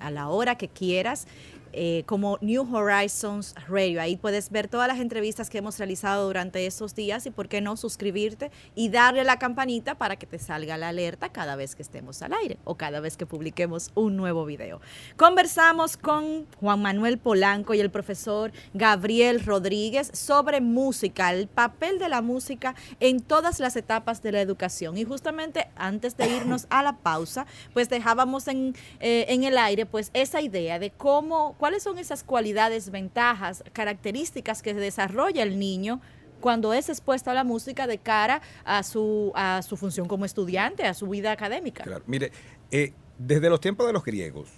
a 0.00 0.10
la 0.10 0.28
hora 0.28 0.56
que 0.56 0.68
quieras. 0.68 1.26
Eh, 1.72 2.04
como 2.06 2.38
New 2.40 2.74
Horizons 2.74 3.54
Radio. 3.68 4.00
Ahí 4.00 4.16
puedes 4.16 4.50
ver 4.50 4.68
todas 4.68 4.88
las 4.88 4.98
entrevistas 4.98 5.50
que 5.50 5.58
hemos 5.58 5.78
realizado 5.78 6.26
durante 6.26 6.66
estos 6.66 6.94
días 6.94 7.26
y 7.26 7.30
por 7.30 7.48
qué 7.48 7.60
no 7.60 7.76
suscribirte 7.76 8.50
y 8.74 8.88
darle 8.88 9.24
la 9.24 9.38
campanita 9.38 9.96
para 9.96 10.16
que 10.16 10.26
te 10.26 10.38
salga 10.38 10.76
la 10.76 10.88
alerta 10.88 11.28
cada 11.30 11.56
vez 11.56 11.74
que 11.74 11.82
estemos 11.82 12.22
al 12.22 12.32
aire 12.32 12.58
o 12.64 12.76
cada 12.76 13.00
vez 13.00 13.16
que 13.16 13.26
publiquemos 13.26 13.90
un 13.94 14.16
nuevo 14.16 14.44
video. 14.44 14.80
Conversamos 15.16 15.96
con 15.96 16.46
Juan 16.60 16.82
Manuel 16.82 17.18
Polanco 17.18 17.74
y 17.74 17.80
el 17.80 17.90
profesor 17.90 18.52
Gabriel 18.74 19.44
Rodríguez 19.44 20.10
sobre 20.12 20.60
música, 20.60 21.32
el 21.32 21.46
papel 21.46 21.98
de 21.98 22.08
la 22.08 22.22
música 22.22 22.74
en 23.00 23.20
todas 23.20 23.60
las 23.60 23.76
etapas 23.76 24.22
de 24.22 24.32
la 24.32 24.40
educación. 24.40 24.96
Y 24.98 25.04
justamente 25.04 25.68
antes 25.76 26.16
de 26.16 26.28
irnos 26.28 26.66
a 26.70 26.82
la 26.82 26.96
pausa, 26.96 27.46
pues 27.72 27.88
dejábamos 27.88 28.48
en, 28.48 28.74
eh, 29.00 29.26
en 29.28 29.44
el 29.44 29.58
aire 29.58 29.86
pues 29.86 30.10
esa 30.14 30.40
idea 30.40 30.78
de 30.78 30.90
cómo, 30.90 31.54
cuáles 31.60 31.82
son 31.82 31.98
esas 31.98 32.24
cualidades, 32.24 32.90
ventajas, 32.90 33.62
características 33.74 34.62
que 34.62 34.72
desarrolla 34.72 35.42
el 35.42 35.58
niño 35.58 36.00
cuando 36.40 36.72
es 36.72 36.88
expuesto 36.88 37.30
a 37.30 37.34
la 37.34 37.44
música 37.44 37.86
de 37.86 37.98
cara 37.98 38.40
a 38.64 38.82
su, 38.82 39.30
a 39.34 39.60
su 39.60 39.76
función 39.76 40.08
como 40.08 40.24
estudiante, 40.24 40.86
a 40.86 40.94
su 40.94 41.06
vida 41.06 41.32
académica. 41.32 41.84
Claro, 41.84 42.02
mire, 42.06 42.32
eh, 42.70 42.94
desde 43.18 43.50
los 43.50 43.60
tiempos 43.60 43.86
de 43.86 43.92
los 43.92 44.02
griegos, 44.02 44.48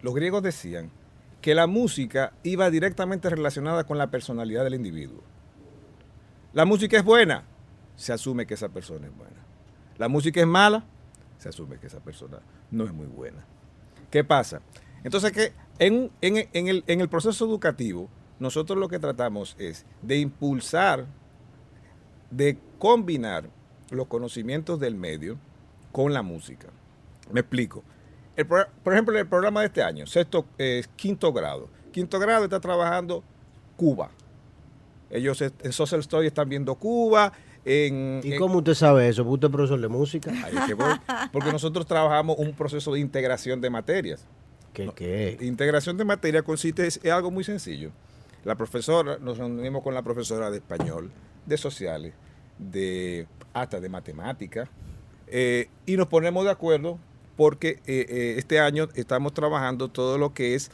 los 0.00 0.14
griegos 0.14 0.42
decían 0.42 0.90
que 1.42 1.54
la 1.54 1.66
música 1.66 2.32
iba 2.42 2.70
directamente 2.70 3.28
relacionada 3.28 3.84
con 3.84 3.98
la 3.98 4.10
personalidad 4.10 4.64
del 4.64 4.74
individuo. 4.74 5.22
La 6.54 6.64
música 6.64 6.96
es 6.96 7.04
buena, 7.04 7.44
se 7.96 8.14
asume 8.14 8.46
que 8.46 8.54
esa 8.54 8.70
persona 8.70 9.08
es 9.08 9.14
buena. 9.14 9.44
La 9.98 10.08
música 10.08 10.40
es 10.40 10.46
mala, 10.46 10.84
se 11.36 11.50
asume 11.50 11.78
que 11.78 11.88
esa 11.88 12.00
persona 12.00 12.38
no 12.70 12.84
es 12.84 12.94
muy 12.94 13.08
buena. 13.08 13.44
¿Qué 14.10 14.24
pasa? 14.24 14.62
Entonces 15.04 15.32
que 15.32 15.52
en, 15.80 16.10
en- 16.20 16.48
en 16.52 16.68
el, 16.68 16.84
en 16.86 17.00
el 17.00 17.08
proceso 17.08 17.44
educativo, 17.44 18.08
nosotros 18.38 18.78
lo 18.78 18.86
que 18.88 18.98
tratamos 19.00 19.56
es 19.58 19.84
de 20.02 20.18
impulsar, 20.18 21.06
de 22.30 22.56
combinar 22.78 23.48
los 23.90 24.06
conocimientos 24.06 24.78
del 24.78 24.94
medio 24.94 25.36
con 25.92 26.12
la 26.12 26.22
música. 26.22 26.68
Me 27.32 27.40
explico. 27.40 27.82
El 28.36 28.46
por 28.46 28.68
ejemplo, 28.92 29.18
el 29.18 29.26
programa 29.26 29.60
de 29.60 29.66
este 29.66 29.82
año, 29.82 30.06
sexto, 30.06 30.46
eh, 30.58 30.84
quinto 30.96 31.32
grado. 31.32 31.68
Quinto 31.92 32.18
grado 32.20 32.44
está 32.44 32.60
trabajando 32.60 33.22
Cuba. 33.76 34.10
Ellos 35.10 35.40
est- 35.42 35.66
en 35.66 35.72
Social 35.72 36.00
Story 36.00 36.28
están 36.28 36.48
viendo 36.48 36.74
Cuba. 36.76 37.32
En, 37.64 38.20
¿Y 38.22 38.32
en- 38.34 38.38
cómo 38.38 38.58
usted 38.58 38.74
sabe 38.74 39.08
eso? 39.08 39.22
¿Porque 39.24 39.34
usted 39.34 39.48
es 39.48 39.52
profesor 39.52 39.80
de 39.80 39.88
música? 39.88 40.30
Ahí 40.44 40.56
es 40.56 40.64
que 40.66 40.74
voy. 40.74 40.94
Porque 41.32 41.50
nosotros 41.52 41.84
trabajamos 41.86 42.38
un 42.38 42.52
proceso 42.52 42.92
de 42.94 43.00
integración 43.00 43.60
de 43.60 43.70
materias. 43.70 44.24
¿Qué 44.72 44.90
qué? 44.94 45.38
Integración 45.40 45.96
de 45.96 46.04
materia 46.04 46.42
consiste 46.42 46.86
es, 46.86 47.00
es 47.02 47.10
algo 47.10 47.30
muy 47.30 47.44
sencillo. 47.44 47.90
La 48.44 48.54
profesora, 48.54 49.18
nos 49.18 49.38
reunimos 49.38 49.82
con 49.82 49.94
la 49.94 50.02
profesora 50.02 50.50
de 50.50 50.58
español, 50.58 51.10
de 51.46 51.56
sociales, 51.56 52.14
de 52.58 53.26
hasta 53.52 53.80
de 53.80 53.88
matemáticas, 53.88 54.68
eh, 55.26 55.68
y 55.86 55.96
nos 55.96 56.08
ponemos 56.08 56.44
de 56.44 56.50
acuerdo 56.50 56.98
porque 57.36 57.80
eh, 57.86 58.06
eh, 58.08 58.34
este 58.38 58.60
año 58.60 58.88
estamos 58.94 59.32
trabajando 59.32 59.88
todo 59.88 60.18
lo 60.18 60.34
que 60.34 60.54
es 60.54 60.70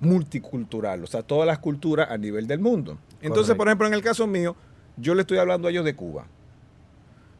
multicultural, 0.00 1.02
o 1.02 1.06
sea, 1.06 1.22
todas 1.22 1.46
las 1.46 1.58
culturas 1.58 2.10
a 2.10 2.18
nivel 2.18 2.46
del 2.46 2.58
mundo. 2.58 2.98
Entonces, 3.22 3.54
Correcto. 3.54 3.56
por 3.56 3.68
ejemplo, 3.68 3.86
en 3.86 3.94
el 3.94 4.02
caso 4.02 4.26
mío, 4.26 4.54
yo 4.96 5.14
le 5.14 5.22
estoy 5.22 5.38
hablando 5.38 5.68
a 5.68 5.70
ellos 5.70 5.84
de 5.84 5.94
Cuba. 5.94 6.26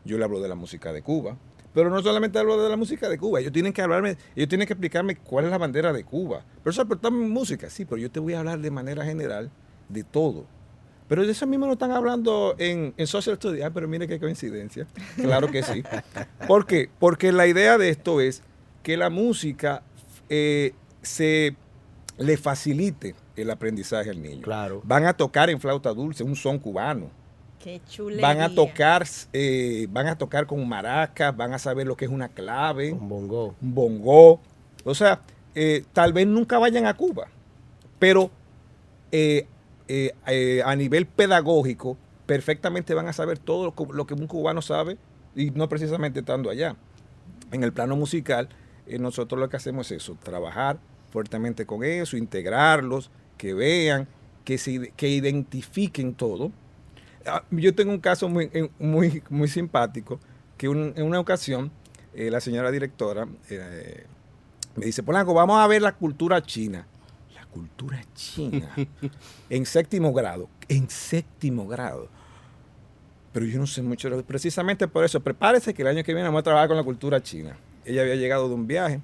Yo 0.05 0.17
le 0.19 0.25
hablo 0.25 0.41
de 0.41 0.49
la 0.49 0.55
música 0.55 0.93
de 0.93 1.03
Cuba. 1.03 1.37
Pero 1.75 1.91
no 1.91 2.01
solamente 2.01 2.39
hablo 2.39 2.63
de 2.63 2.71
la 2.71 2.77
música 2.77 3.09
de 3.09 3.19
Cuba, 3.19 3.41
ellos 3.41 3.53
tienen 3.53 3.73
que 3.73 3.83
hablarme, 3.83 4.17
ellos 4.37 4.49
tienen 4.49 4.67
que 4.67 4.73
explicarme 4.73 5.17
cuál 5.17 5.47
es 5.47 5.51
la 5.51 5.59
bandera 5.59 5.93
de 5.93 6.05
Cuba. 6.05 6.45
Pero 6.63 6.71
eso 6.71 6.83
es 6.83 7.11
música, 7.13 7.69
sí, 7.69 7.85
pero 7.85 7.99
yo 7.99 8.11
te 8.11 8.21
voy 8.21 8.35
a 8.35 8.39
hablar 8.39 8.61
de 8.61 8.71
manera 8.71 9.05
general 9.05 9.51
de 9.89 10.05
todo. 10.05 10.47
Pero 11.09 11.27
de 11.27 11.33
eso 11.33 11.47
mismo 11.47 11.67
no 11.67 11.73
están 11.73 11.91
hablando 11.91 12.55
en, 12.59 12.95
en 12.97 13.07
Social 13.07 13.37
Studies. 13.37 13.65
Ah, 13.65 13.71
pero 13.71 13.87
mire 13.87 14.09
qué 14.09 14.19
coincidencia. 14.19 14.87
Claro 15.17 15.51
que 15.51 15.63
sí. 15.63 15.83
¿Por 16.49 16.67
qué? 16.67 16.89
Porque 16.99 17.31
la 17.31 17.47
idea 17.47 17.77
de 17.77 17.91
esto 17.91 18.21
es 18.21 18.43
que 18.83 18.97
la 18.97 19.11
música 19.11 19.83
eh, 20.31 20.73
se 21.03 21.57
le 22.17 22.37
facilite 22.37 23.15
el 23.37 23.51
aprendizaje 23.51 24.11
al 24.11 24.23
niño. 24.23 24.43
Claro. 24.43 24.81
Van 24.85 25.05
a 25.05 25.15
tocar 25.15 25.51
en 25.51 25.61
flauta 25.61 25.93
dulce 25.93 26.25
un 26.25 26.37
son 26.37 26.59
cubano. 26.59 27.11
Qué 27.65 27.81
chulería. 27.89 28.21
van 28.21 28.43
a 28.43 28.55
tocar, 28.55 29.07
eh, 29.33 29.87
van 29.91 30.07
a 30.09 30.19
tocar 30.19 30.47
con 30.47 30.69
maracas, 30.69 31.35
van 31.35 31.55
a 31.55 31.59
saber 31.59 31.87
lo 31.87 31.97
que 31.97 32.05
es 32.05 32.11
una 32.11 32.29
clave, 32.29 32.91
Con 32.91 33.09
bongo. 33.09 33.55
un 33.63 33.75
bongo. 33.75 34.41
O 34.85 34.95
sea, 34.95 35.23
eh, 35.55 35.83
tal 35.95 36.13
vez 36.13 36.27
nunca 36.27 36.59
vayan 36.59 36.85
a 36.85 36.93
Cuba, 36.95 37.29
pero 37.99 38.31
eh, 39.13 39.47
eh, 39.89 40.13
eh, 40.27 40.63
a 40.63 40.77
nivel 40.77 41.07
pedagógico 41.07 41.97
perfectamente 42.27 42.93
van 42.93 43.09
a 43.09 43.15
saber 43.15 43.39
todo 43.39 43.65
lo 43.65 43.75
que, 43.75 43.87
lo 43.95 44.07
que 44.07 44.13
un 44.15 44.27
cubano 44.27 44.61
sabe 44.61 44.99
y 45.35 45.51
no 45.51 45.67
precisamente 45.69 46.21
estando 46.21 46.51
allá. 46.51 46.77
En 47.51 47.65
el 47.65 47.73
plano 47.73 47.97
musical, 47.97 48.49
eh, 48.87 48.99
nosotros 48.99 49.41
lo 49.41 49.49
que 49.49 49.57
hacemos 49.57 49.91
es 49.91 50.03
eso, 50.03 50.19
trabajar 50.23 50.79
fuertemente 51.11 51.65
con 51.65 51.83
eso, 51.83 52.19
integrarlos, 52.19 53.11
que 53.39 53.55
vean, 53.55 54.07
que, 54.45 54.59
se, 54.59 54.93
que 54.97 55.09
identifiquen 55.09 56.13
todo. 56.15 56.53
Ah, 57.27 57.43
Yo 57.51 57.75
tengo 57.75 57.93
un 57.93 58.01
caso 58.01 58.29
muy, 58.29 58.51
eh, 58.53 58.69
muy, 58.79 59.23
muy 59.31 59.49
simpático, 59.49 60.21
que 60.57 60.69
un- 60.69 60.93
en 60.97 61.05
una 61.05 61.21
ocasión 61.21 61.71
eh, 62.15 62.31
la 62.31 62.41
señora 62.41 62.71
directora 62.71 63.27
eh, 63.51 64.05
me 64.77 64.87
dice, 64.87 65.03
Polanco, 65.03 65.35
vamos 65.35 65.59
a 65.59 65.67
ver 65.67 65.83
la 65.83 65.93
cultura 65.93 66.43
china. 66.43 66.87
La 67.35 67.45
cultura 67.47 68.01
china. 68.15 68.71
en 69.51 69.67
séptimo 69.67 70.13
grado. 70.13 70.49
En 70.69 70.89
séptimo 70.91 71.67
grado. 71.67 72.09
Pero 73.33 73.47
yo 73.47 73.59
no 73.59 73.67
sé 73.67 73.83
mucho. 73.83 74.09
de- 74.11 74.23
Precisamente 74.23 74.87
por 74.87 75.05
eso, 75.05 75.21
prepárese 75.21 75.75
que 75.75 75.83
el 75.83 75.89
año 75.89 76.05
que 76.05 76.13
viene 76.15 76.29
vamos 76.29 76.41
a 76.41 76.45
trabajar 76.45 76.69
con 76.69 76.77
la 76.77 76.85
cultura 76.85 77.23
china. 77.23 77.57
Ella 77.85 78.03
había 78.03 78.15
llegado 78.17 78.49
de 78.49 78.55
un 78.55 78.67
viaje. 78.67 79.01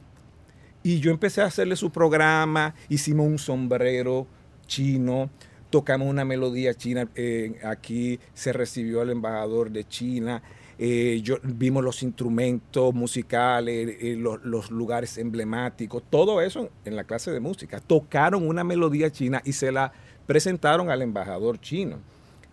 Y 0.83 1.01
yo 1.01 1.11
empecé 1.11 1.43
a 1.43 1.47
hacerle 1.47 1.77
su 1.77 1.91
programa. 1.91 2.75
Hicimos 2.89 3.27
un 3.27 3.39
sombrero 3.39 4.27
chino. 4.67 5.31
Tocamos 5.71 6.09
una 6.09 6.25
melodía 6.25 6.75
china. 6.75 7.09
eh, 7.15 7.61
aquí 7.65 8.19
se 8.35 8.53
recibió 8.53 9.01
al 9.01 9.11
embajador 9.11 9.71
de 9.71 9.85
China. 9.87 10.43
eh, 10.83 11.21
yo, 11.23 11.37
vimos 11.43 11.85
los 11.85 12.03
instrumentos 12.03 12.95
musicales, 12.95 13.99
eh, 14.01 14.17
los, 14.17 14.43
los 14.45 14.71
lugares 14.71 15.19
emblemáticos, 15.19 16.03
todo 16.09 16.41
eso 16.41 16.71
en 16.87 16.97
la 16.97 17.05
clase 17.05 17.31
de 17.31 17.39
música. 17.39 17.81
Tocaron 17.81 18.49
una 18.49 18.65
melodía 18.65 19.11
china 19.13 19.43
y 19.45 19.53
se 19.53 19.71
la 19.73 19.93
presentaron 20.27 20.91
al 20.91 21.03
embajador 21.03 21.61
chino. 21.61 21.99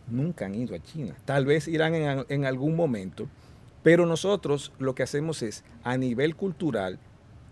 Nunca 0.09 0.45
han 0.45 0.55
ido 0.55 0.75
a 0.75 0.79
China. 0.79 1.15
Tal 1.23 1.45
vez 1.45 1.69
irán 1.69 1.95
en, 1.95 2.25
en 2.27 2.45
algún 2.45 2.75
momento, 2.75 3.27
pero 3.81 4.05
nosotros 4.05 4.73
lo 4.77 4.93
que 4.93 5.03
hacemos 5.03 5.41
es, 5.41 5.63
a 5.83 5.95
nivel 5.97 6.35
cultural, 6.35 6.99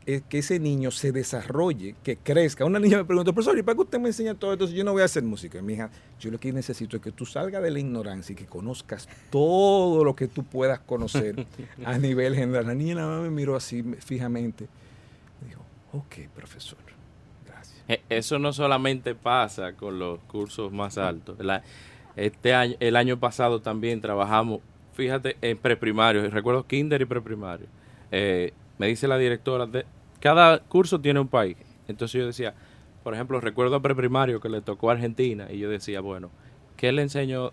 es 0.06 0.22
que 0.24 0.38
ese 0.40 0.60
niño 0.60 0.92
se 0.92 1.12
desarrolle, 1.12 1.96
que 2.04 2.18
crezca. 2.18 2.64
Una 2.64 2.78
niña 2.80 2.98
me 2.98 3.06
preguntó, 3.06 3.34
profesor, 3.34 3.58
¿y 3.58 3.64
para 3.64 3.76
qué 3.76 3.82
usted 3.82 4.00
me 4.00 4.10
enseña 4.10 4.36
todo 4.36 4.54
esto 4.54 4.68
yo 4.68 4.84
no 4.84 4.92
voy 4.94 5.02
a 5.02 5.06
hacer 5.06 5.24
música? 5.24 5.58
Y 5.58 5.62
mi 5.64 5.74
hija, 5.74 5.90
yo 6.20 6.30
lo 6.32 6.40
que 6.40 6.54
necesito 6.54 6.98
es 6.98 7.02
que 7.04 7.12
tú 7.12 7.26
salgas 7.26 7.64
de 7.64 7.72
la 7.72 7.80
ignorancia 7.80 8.34
y 8.34 8.36
que 8.36 8.46
conozcas 8.46 9.10
todo 9.32 10.04
lo 10.04 10.16
que 10.16 10.28
tú 10.28 10.44
puedas 10.44 10.80
conocer 10.80 11.46
a 11.84 11.98
nivel 11.98 12.36
general. 12.36 12.68
La 12.68 12.76
niña 12.76 12.96
nada 12.96 13.16
más 13.18 13.22
me 13.24 13.32
miró 13.32 13.56
así 13.56 13.82
fijamente. 14.00 14.68
Me 15.42 15.48
dijo, 15.50 15.64
ok, 15.94 16.30
profesor, 16.36 16.78
gracias. 17.48 17.84
Eh, 17.88 18.02
Eso 18.10 18.38
no 18.38 18.54
solamente 18.54 19.16
pasa 19.16 19.74
con 19.74 19.98
los 19.98 20.20
cursos 20.28 20.72
más 20.72 20.98
altos. 21.00 21.38
La- 21.40 21.64
este 22.16 22.54
año, 22.54 22.76
el 22.80 22.96
año 22.96 23.20
pasado 23.20 23.60
también 23.62 24.00
trabajamos, 24.02 24.62
fíjate, 24.94 25.36
en 25.42 25.58
preprimario, 25.58 26.30
recuerdo 26.30 26.66
kinder 26.66 27.02
y 27.02 27.06
preprimario. 27.06 27.68
Eh, 28.12 28.54
me 28.78 28.88
dice 28.88 29.08
la 29.08 29.18
directora, 29.18 29.66
de, 29.66 29.86
cada 30.26 30.58
curso 30.58 31.00
tiene 31.00 31.20
un 31.20 31.28
país. 31.28 31.56
Entonces 31.88 32.20
yo 32.20 32.26
decía, 32.26 32.56
por 33.04 33.14
ejemplo, 33.14 33.40
recuerdo 33.40 33.76
a 33.76 33.82
preprimario 33.84 34.42
que 34.42 34.50
le 34.50 34.60
tocó 34.60 34.90
a 34.90 34.94
Argentina 34.94 35.46
y 35.52 35.60
yo 35.60 35.70
decía, 35.70 36.02
bueno, 36.02 36.32
¿qué 36.78 36.92
le 36.92 37.04
enseño 37.04 37.52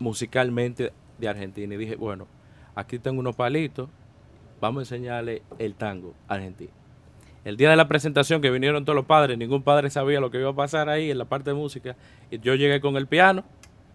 musicalmente 0.00 0.92
de 1.18 1.28
Argentina? 1.28 1.72
Y 1.72 1.76
dije, 1.76 1.94
bueno, 1.94 2.26
aquí 2.74 2.98
tengo 2.98 3.20
unos 3.20 3.36
palitos, 3.36 3.88
vamos 4.60 4.80
a 4.80 4.96
enseñarle 4.96 5.42
el 5.60 5.76
tango 5.76 6.14
argentino. 6.26 6.72
El 7.44 7.56
día 7.56 7.70
de 7.70 7.76
la 7.76 7.86
presentación 7.86 8.42
que 8.42 8.50
vinieron 8.50 8.84
todos 8.84 8.96
los 8.96 9.06
padres, 9.06 9.38
ningún 9.38 9.62
padre 9.62 9.88
sabía 9.88 10.18
lo 10.18 10.32
que 10.32 10.40
iba 10.40 10.50
a 10.50 10.56
pasar 10.56 10.88
ahí 10.88 11.12
en 11.12 11.18
la 11.18 11.26
parte 11.26 11.50
de 11.50 11.54
música. 11.54 11.94
Y 12.28 12.40
yo 12.40 12.56
llegué 12.56 12.80
con 12.80 12.96
el 12.96 13.06
piano, 13.06 13.44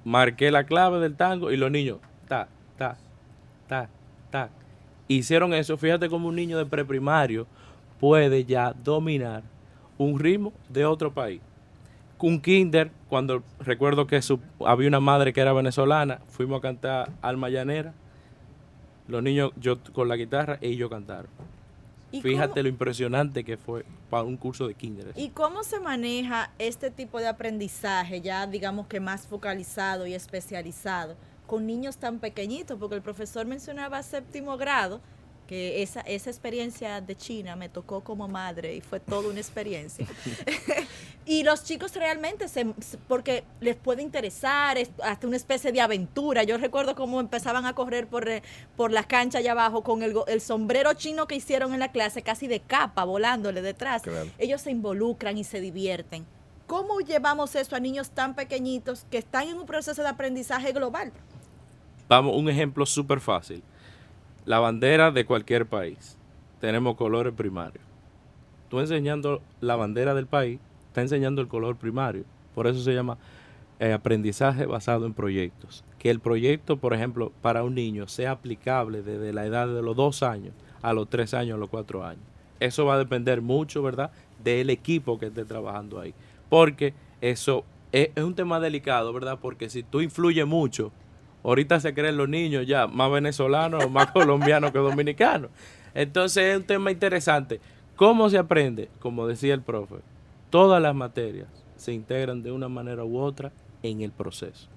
marqué 0.06 0.52
la 0.52 0.64
clave 0.64 1.02
del 1.02 1.18
tango 1.18 1.52
y 1.52 1.58
los 1.58 1.70
niños, 1.70 1.98
ta, 2.30 2.48
ta, 2.78 2.96
ta, 3.68 3.90
ta. 4.32 4.52
Hicieron 5.10 5.54
eso. 5.54 5.76
Fíjate 5.76 6.08
cómo 6.08 6.30
un 6.30 6.38
niño 6.38 6.58
de 6.58 6.66
preprimario 6.66 7.46
puede 8.00 8.46
ya 8.46 8.74
dominar 8.84 9.44
un 9.98 10.20
ritmo 10.20 10.54
de 10.70 10.86
otro 10.86 11.14
país. 11.14 11.42
Un 12.20 12.42
kinder, 12.42 12.92
cuando 13.08 13.44
recuerdo 13.60 14.06
que 14.08 14.22
su- 14.22 14.40
había 14.66 14.88
una 14.88 15.00
madre 15.00 15.32
que 15.34 15.40
era 15.42 15.54
venezolana, 15.54 16.20
fuimos 16.28 16.60
a 16.60 16.62
cantar 16.62 17.12
Alma 17.22 17.50
Llanera. 17.50 17.94
Los 19.08 19.24
niños, 19.24 19.52
yo 19.58 19.82
con 19.94 20.08
la 20.08 20.16
guitarra, 20.18 20.58
y 20.62 20.68
ellos 20.68 20.90
cantaron. 20.90 21.28
¿Y 22.12 22.22
Fíjate 22.22 22.50
cómo- 22.54 22.64
lo 22.64 22.70
impresionante 22.70 23.44
que 23.44 23.56
fue 23.58 23.86
para 24.10 24.24
un 24.24 24.36
curso 24.38 24.68
de 24.68 24.74
kinder. 24.74 25.14
¿Y 25.16 25.30
cómo 25.30 25.64
se 25.64 25.80
maneja 25.80 26.52
este 26.60 26.90
tipo 26.92 27.20
de 27.20 27.28
aprendizaje, 27.28 28.22
ya 28.22 28.48
digamos 28.48 28.88
que 28.88 29.00
más 29.00 29.28
focalizado 29.28 30.06
y 30.08 30.14
especializado, 30.14 31.16
con 31.48 31.66
niños 31.68 31.98
tan 31.98 32.20
pequeñitos? 32.20 32.78
Porque 32.80 32.96
el 32.96 33.02
profesor 33.02 33.46
mencionaba 33.46 34.02
séptimo 34.04 34.58
grado, 34.58 35.02
que 35.50 35.82
esa, 35.82 36.02
esa 36.02 36.30
experiencia 36.30 37.02
de 37.02 37.18
China 37.18 37.56
me 37.56 37.70
tocó 37.70 38.02
como 38.02 38.28
madre 38.28 38.76
y 38.76 38.82
fue 38.82 39.00
toda 39.00 39.30
una 39.30 39.40
experiencia. 39.40 40.06
y 41.26 41.42
los 41.42 41.64
chicos 41.64 41.96
realmente, 41.96 42.48
se, 42.48 42.68
porque 43.08 43.44
les 43.60 43.76
puede 43.76 44.04
interesar, 44.04 44.78
es 44.78 44.92
hasta 45.04 45.26
una 45.26 45.38
especie 45.38 45.72
de 45.72 45.82
aventura. 45.82 46.44
Yo 46.44 46.60
recuerdo 46.60 46.94
cómo 46.94 47.20
empezaban 47.20 47.66
a 47.66 47.74
correr 47.74 48.06
por, 48.06 48.30
eh, 48.30 48.44
por 48.78 48.92
las 48.92 49.08
canchas 49.08 49.40
allá 49.40 49.54
abajo 49.54 49.82
con 49.82 50.04
el, 50.04 50.14
el 50.28 50.40
sombrero 50.40 50.94
chino 50.94 51.28
que 51.28 51.34
hicieron 51.34 51.74
en 51.74 51.80
la 51.80 51.92
clase, 51.92 52.22
casi 52.22 52.46
de 52.46 52.60
capa, 52.60 53.04
volándole 53.04 53.64
detrás. 53.64 54.04
Claro. 54.04 54.30
Ellos 54.38 54.62
se 54.62 54.70
involucran 54.70 55.36
y 55.40 55.44
se 55.44 55.62
divierten. 55.62 56.28
¿Cómo 56.68 57.00
llevamos 57.00 57.56
eso 57.56 57.76
a 57.76 57.80
niños 57.80 58.12
tan 58.12 58.36
pequeñitos 58.36 59.08
que 59.10 59.18
están 59.18 59.48
en 59.48 59.58
un 59.58 59.66
proceso 59.66 60.04
de 60.04 60.10
aprendizaje 60.10 60.74
global? 60.74 61.12
Vamos, 62.08 62.36
un 62.36 62.50
ejemplo 62.50 62.86
súper 62.86 63.20
fácil. 63.20 63.64
La 64.50 64.58
bandera 64.58 65.12
de 65.12 65.28
cualquier 65.28 65.68
país. 65.68 66.18
Tenemos 66.60 66.96
colores 66.96 67.36
primarios. 67.36 67.84
Tú 68.68 68.80
enseñando 68.80 69.44
la 69.62 69.76
bandera 69.76 70.16
del 70.16 70.26
país, 70.26 70.60
está 70.88 71.04
enseñando 71.04 71.40
el 71.44 71.48
color 71.48 71.76
primario. 71.76 72.24
Por 72.56 72.66
eso 72.66 72.80
se 72.82 72.96
llama 72.96 73.20
eh, 73.80 73.94
aprendizaje 73.94 74.66
basado 74.66 75.06
en 75.06 75.14
proyectos. 75.14 75.84
Que 76.00 76.10
el 76.10 76.20
proyecto, 76.20 76.78
por 76.78 76.96
ejemplo, 76.96 77.32
para 77.44 77.64
un 77.64 77.76
niño 77.76 78.08
sea 78.08 78.32
aplicable 78.32 79.04
desde 79.04 79.34
la 79.34 79.46
edad 79.46 79.68
de 79.68 79.84
los 79.84 79.96
dos 79.96 80.24
años 80.24 80.56
a 80.82 80.94
los 80.94 81.08
tres 81.12 81.36
años, 81.36 81.58
a 81.58 81.60
los 81.60 81.70
cuatro 81.70 82.04
años. 82.04 82.24
Eso 82.60 82.86
va 82.86 82.96
a 82.96 82.98
depender 82.98 83.44
mucho, 83.44 83.84
¿verdad?, 83.84 84.10
del 84.44 84.72
equipo 84.72 85.20
que 85.20 85.28
esté 85.28 85.46
trabajando 85.46 86.00
ahí. 86.00 86.16
Porque 86.50 86.96
eso 87.22 87.66
es, 87.92 88.10
es 88.16 88.24
un 88.24 88.34
tema 88.34 88.60
delicado, 88.60 89.14
¿verdad? 89.14 89.38
Porque 89.40 89.70
si 89.70 89.84
tú 89.84 90.02
influyes 90.02 90.48
mucho, 90.48 90.92
ahorita 91.44 91.80
se 91.80 91.94
creen 91.94 92.18
los 92.18 92.30
niños 92.30 92.68
ya 92.68 92.88
más 92.88 93.12
venezolanos 93.12 93.90
más 93.90 94.12
colombianos 94.12 94.72
que 94.72 94.80
dominicanos. 94.80 95.52
Entonces 95.94 96.44
es 96.44 96.58
un 96.58 96.64
tema 96.64 96.92
interesante. 96.92 97.60
¿Cómo 97.96 98.30
se 98.30 98.38
aprende? 98.38 98.90
Como 99.00 99.28
decía 99.28 99.54
el 99.54 99.62
profe, 99.62 99.96
todas 100.50 100.82
las 100.82 100.96
materias 100.96 101.48
se 101.76 101.94
integran 101.94 102.44
de 102.44 102.52
una 102.52 102.70
manera 102.70 103.04
u 103.04 103.20
otra 103.20 103.52
en 103.84 104.02
el 104.02 104.12
proceso. 104.12 104.70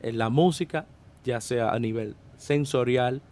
En 0.00 0.18
la 0.18 0.28
música, 0.28 0.86
ya 1.24 1.40
sea 1.40 1.70
a 1.70 1.78
nivel 1.78 2.16
sensorial, 2.36 3.22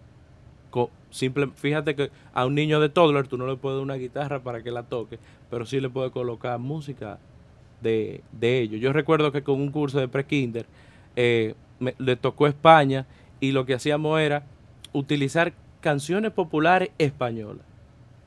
simple, 1.11 1.49
fíjate 1.55 1.95
que 1.95 2.11
a 2.33 2.45
un 2.45 2.55
niño 2.55 2.81
de 2.81 2.89
toddler 2.89 3.29
tú 3.29 3.39
no 3.39 3.47
le 3.47 3.57
puedes 3.57 3.77
dar 3.77 3.83
una 3.83 3.95
guitarra 3.95 4.41
para 4.43 4.63
que 4.63 4.71
la 4.71 4.83
toque, 4.83 5.19
pero 5.51 5.65
sí 5.65 5.81
le 5.81 5.89
puedes 5.89 6.11
colocar 6.11 6.59
música 6.59 7.19
de, 7.81 8.23
de 8.33 8.61
ellos. 8.61 8.81
Yo 8.81 8.93
recuerdo 8.93 9.31
que 9.31 9.43
con 9.43 9.61
un 9.61 9.71
curso 9.71 10.01
de 10.01 10.09
pre-kinder 10.09 10.67
eh, 11.17 11.55
me- 11.79 11.95
le 11.99 12.17
tocó 12.17 12.47
España 12.47 13.07
y 13.41 13.53
lo 13.53 13.67
que 13.67 13.75
hacíamos 13.75 14.21
era 14.21 14.45
utilizar 14.93 15.53
canciones 15.81 16.33
populares 16.33 16.91
españolas. 16.99 17.65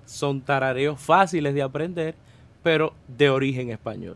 Son 0.06 0.42
tarareos 0.42 1.00
fáciles 1.00 1.54
de 1.54 1.62
aprender, 1.62 2.16
pero 2.64 2.94
de 3.08 3.30
origen 3.30 3.70
español. 3.70 4.16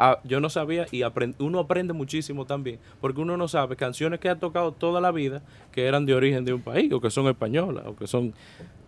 Ah, 0.00 0.20
yo 0.22 0.38
no 0.38 0.48
sabía 0.48 0.86
y 0.92 1.02
uno 1.40 1.58
aprende 1.58 1.92
muchísimo 1.92 2.44
también, 2.44 2.78
porque 3.00 3.20
uno 3.20 3.36
no 3.36 3.48
sabe 3.48 3.74
canciones 3.74 4.20
que 4.20 4.28
ha 4.28 4.36
tocado 4.36 4.70
toda 4.70 5.00
la 5.00 5.10
vida 5.10 5.42
que 5.72 5.86
eran 5.86 6.06
de 6.06 6.14
origen 6.14 6.44
de 6.44 6.52
un 6.52 6.62
país, 6.62 6.92
o 6.92 7.00
que 7.00 7.10
son 7.10 7.26
españolas, 7.26 7.84
o 7.84 7.96
que 7.96 8.06
son 8.06 8.32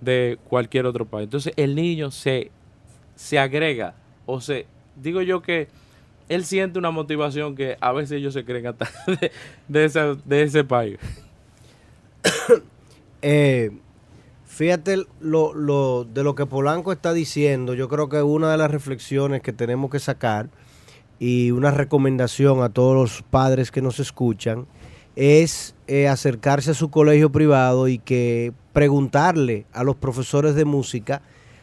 de 0.00 0.38
cualquier 0.48 0.86
otro 0.86 1.04
país. 1.06 1.24
Entonces 1.24 1.52
el 1.56 1.74
niño 1.74 2.12
se, 2.12 2.52
se 3.16 3.40
agrega, 3.40 3.94
o 4.24 4.40
se, 4.40 4.66
digo 4.94 5.20
yo 5.20 5.42
que 5.42 5.66
él 6.30 6.44
siente 6.46 6.78
una 6.78 6.90
motivación 6.90 7.54
que 7.54 7.76
a 7.80 7.92
veces 7.92 8.12
ellos 8.12 8.32
se 8.32 8.44
creen 8.46 8.66
hasta 8.68 8.88
de, 9.06 9.30
de 9.68 10.16
de 10.24 10.42
ese 10.42 10.64
país. 10.64 10.98
Eh, 13.22 13.70
fíjate 14.46 15.04
lo, 15.20 15.52
lo- 15.52 16.04
de 16.04 16.24
lo 16.24 16.34
que 16.34 16.46
Polanco 16.46 16.90
está 16.92 17.12
diciendo. 17.12 17.74
Yo 17.74 17.86
creo 17.88 18.08
que 18.08 18.22
una 18.22 18.50
de 18.50 18.56
las 18.56 18.70
reflexiones 18.70 19.42
que 19.42 19.52
tenemos 19.52 19.90
que 19.90 19.98
sacar 19.98 20.48
y 21.18 21.50
una 21.50 21.70
recomendación 21.70 22.62
a 22.62 22.70
todos 22.70 22.94
los 22.94 23.22
padres 23.22 23.70
que 23.70 23.82
nos 23.82 24.00
escuchan 24.00 24.66
es 25.16 25.74
eh, 25.86 26.08
acercarse 26.08 26.70
a 26.70 26.74
su 26.74 26.90
colegio 26.90 27.30
privado 27.30 27.88
y 27.88 27.98
que 27.98 28.54
preguntarle 28.72 29.66
a 29.74 29.84
los 29.84 29.96
profesores 29.96 30.54
de 30.54 30.64
música 30.64 31.20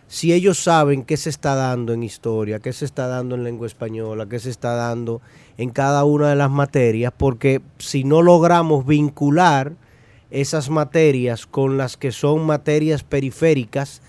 si 0.07 0.31
ellos 0.33 0.57
saben 0.57 1.03
qué 1.03 1.17
se 1.17 1.29
está 1.29 1.55
dando 1.55 1.93
en 1.93 2.03
historia, 2.03 2.59
qué 2.59 2.71
se 2.71 2.85
está 2.85 3.07
dando 3.07 3.35
en 3.35 3.43
lengua 3.43 3.67
española, 3.67 4.27
qué 4.27 4.39
se 4.39 4.49
está 4.49 4.75
dando 4.75 5.21
en 5.57 5.69
cada 5.69 6.05
una 6.05 6.29
de 6.29 6.35
las 6.35 6.49
materias, 6.49 7.13
porque 7.15 7.61
si 7.77 8.03
no 8.03 8.21
logramos 8.21 8.85
vincular 8.85 9.73
esas 10.31 10.69
materias 10.69 11.45
con 11.45 11.77
las 11.77 11.97
que 11.97 12.11
son 12.11 12.45
materias 12.45 13.03
periféricas 13.03 14.01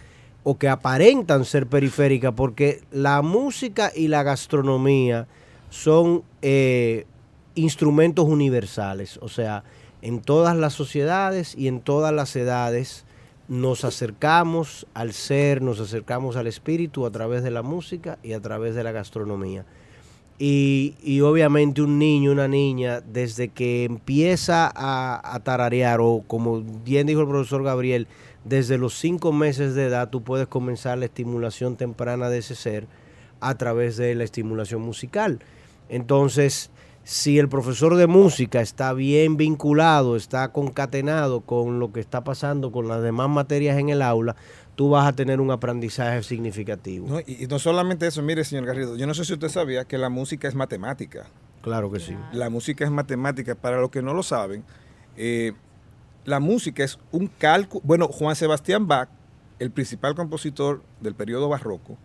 o 0.45 0.57
que 0.57 0.69
aparentan 0.69 1.45
ser 1.45 1.67
periféricas, 1.67 2.33
porque 2.35 2.81
la 2.93 3.21
música 3.23 3.91
y 3.95 4.09
la 4.09 4.23
gastronomía 4.23 5.27
son 5.69 6.23
eh, 6.43 7.07
instrumentos 7.55 8.25
universales, 8.25 9.19
o 9.21 9.29
sea, 9.29 9.65
en 10.01 10.21
todas 10.21 10.57
las 10.57 10.75
sociedades 10.75 11.57
y 11.57 11.67
en 11.67 11.81
todas 11.81 12.13
las 12.13 12.37
edades 12.37 13.05
nos 13.49 13.85
acercamos 13.85 14.87
al 14.95 15.13
ser, 15.13 15.63
nos 15.63 15.81
acercamos 15.81 16.37
al 16.37 16.47
espíritu 16.47 17.07
a 17.07 17.11
través 17.11 17.43
de 17.43 17.51
la 17.51 17.63
música 17.63 18.19
y 18.23 18.35
a 18.35 18.41
través 18.41 18.75
de 18.75 18.85
la 18.85 18.93
gastronomía. 18.93 19.65
Y, 20.41 21.21
obviamente 21.23 21.83
un 21.83 21.99
niño, 21.99 22.31
una 22.31 22.47
niña, 22.47 23.01
desde 23.01 23.49
que 23.49 23.85
empieza 23.85 24.71
a, 24.73 25.21
a, 25.35 25.41
tararear, 25.41 25.99
o 26.01 26.23
como 26.25 26.61
bien 26.61 27.09
dijo 27.09 27.23
el 27.23 27.27
profesor 27.27 27.65
Gabriel, 27.65 28.07
desde 28.45 28.79
los 28.79 28.95
cinco 28.95 29.33
meses 29.33 29.75
de 29.75 29.87
edad 29.87 30.11
tú 30.11 30.23
puedes 30.23 30.47
comenzar 30.47 30.97
la 30.99 31.07
estimulación 31.07 31.77
temprana 31.77 32.31
de 32.31 32.39
ese 32.39 32.55
ser 32.55 32.87
a 33.41 33.57
través 33.57 33.97
de 33.97 34.15
la 34.15 34.23
estimulación 34.23 34.81
musical. 34.83 35.41
Entonces, 35.89 36.71
si 37.09 37.38
el 37.38 37.49
profesor 37.49 37.97
de 37.97 38.07
música 38.07 38.61
está 38.61 38.92
bien 38.92 39.38
vinculado, 39.38 40.14
está 40.14 40.53
concatenado 40.53 41.40
con 41.40 41.79
lo 41.79 41.90
que 41.90 42.01
está 42.01 42.23
pasando 42.23 42.71
con 42.71 42.87
las 42.87 43.01
demás 43.01 43.31
materias 43.31 43.79
en 43.79 43.88
el 43.88 44.03
aula, 44.03 44.37
tú 44.77 44.90
vas 44.90 45.09
a 45.09 45.14
tener 45.14 45.40
un 45.40 45.51
aprendizaje 45.51 46.23
significativo. 46.23 47.18
y, 47.27 47.47
no 47.47 47.59
solamente 47.59 48.07
eso, 48.07 48.21
mire, 48.21 48.44
señor 48.44 48.66
Garrido, 48.66 48.94
yo 48.94 49.07
no 49.07 49.14
sé 49.14 49.25
si 49.25 49.33
usted 49.33 49.49
sabía 49.49 49.87
que 49.87 49.97
la 49.97 50.11
música 50.11 50.49
es 50.49 50.55
matemática. 50.55 51.25
Claro 51.62 51.90
que 51.90 51.99
sí. 51.99 52.14
La 52.31 52.51
música 52.51 52.85
es 52.85 52.90
matemática. 52.90 53.55
Para 53.55 53.81
los 53.81 53.88
que 53.90 54.03
no 54.03 54.12
lo 54.12 54.23
saben, 54.23 54.62
eh, 55.16 55.55
la 56.27 56.40
música 56.40 56.85
es 56.85 56.99
un 57.11 57.29
cálculo. 57.29 57.81
Bueno, 57.87 58.09
Juan 58.09 58.37
Sebastián 58.37 58.87
Bach, 58.87 59.09
el 59.59 59.71
principal 59.71 60.14
compositor 60.14 60.83
del 61.01 61.14
periodo 61.14 61.49
barroco, 61.49 61.97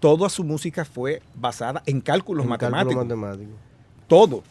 toda 0.00 0.30
su 0.30 0.42
música 0.42 0.86
fue 0.86 1.20
basada 1.34 1.82
en 1.84 2.00
cálculos 2.00 2.46
matemáticos. 2.46 2.94
Cálculo 2.94 3.04
matemático 3.04 3.71
todo. 4.06 4.42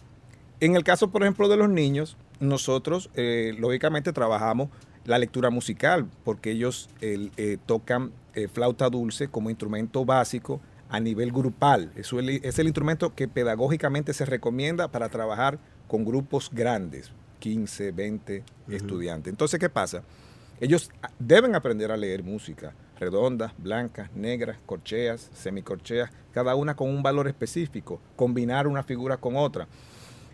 En 0.60 0.76
el 0.76 0.84
caso, 0.84 1.10
por 1.10 1.24
ejemplo, 1.24 1.48
de 1.50 1.58
los 1.58 1.70
niños, 1.70 2.18
nosotros 2.40 3.10
eh, 3.16 3.56
lógicamente 3.58 4.14
trabajamos 4.14 4.70
la 5.06 5.18
lectura 5.18 5.50
musical, 5.50 6.08
porque 6.24 6.52
ellos 6.52 6.90
eh, 7.02 7.58
tocan 7.66 8.12
eh, 8.36 8.48
flauta 8.48 8.90
dulce 8.90 9.28
como 9.28 9.50
instrumento 9.50 10.06
básico 10.06 10.62
a 10.90 11.00
nivel 11.00 11.32
grupal. 11.32 11.92
es 11.96 12.60
el 12.60 12.68
instrumento 12.68 13.16
que 13.16 13.28
pedagógicamente 13.28 14.14
se 14.14 14.26
recomienda 14.26 14.90
para 14.90 15.10
trabajar 15.10 15.58
con 15.88 16.06
grupos 16.06 16.50
grandes, 16.52 17.12
15, 17.40 17.92
20 17.92 18.44
estudiantes. 18.70 19.32
Entonces, 19.32 19.60
¿qué 19.60 19.70
pasa? 19.70 20.04
Ellos 20.62 20.92
deben 21.18 21.56
aprender 21.56 21.92
a 21.92 21.98
leer 21.98 22.22
música, 22.22 22.76
redondas, 23.00 23.52
blancas, 23.58 24.12
negras, 24.14 24.60
corcheas, 24.68 25.32
semicorcheas, 25.34 26.12
cada 26.32 26.54
una 26.54 26.76
con 26.76 26.88
un 26.88 27.02
valor 27.02 27.28
específico, 27.28 28.00
combinar 28.16 28.68
una 28.68 28.84
figura 28.84 29.18
con 29.18 29.38
otra. 29.38 29.68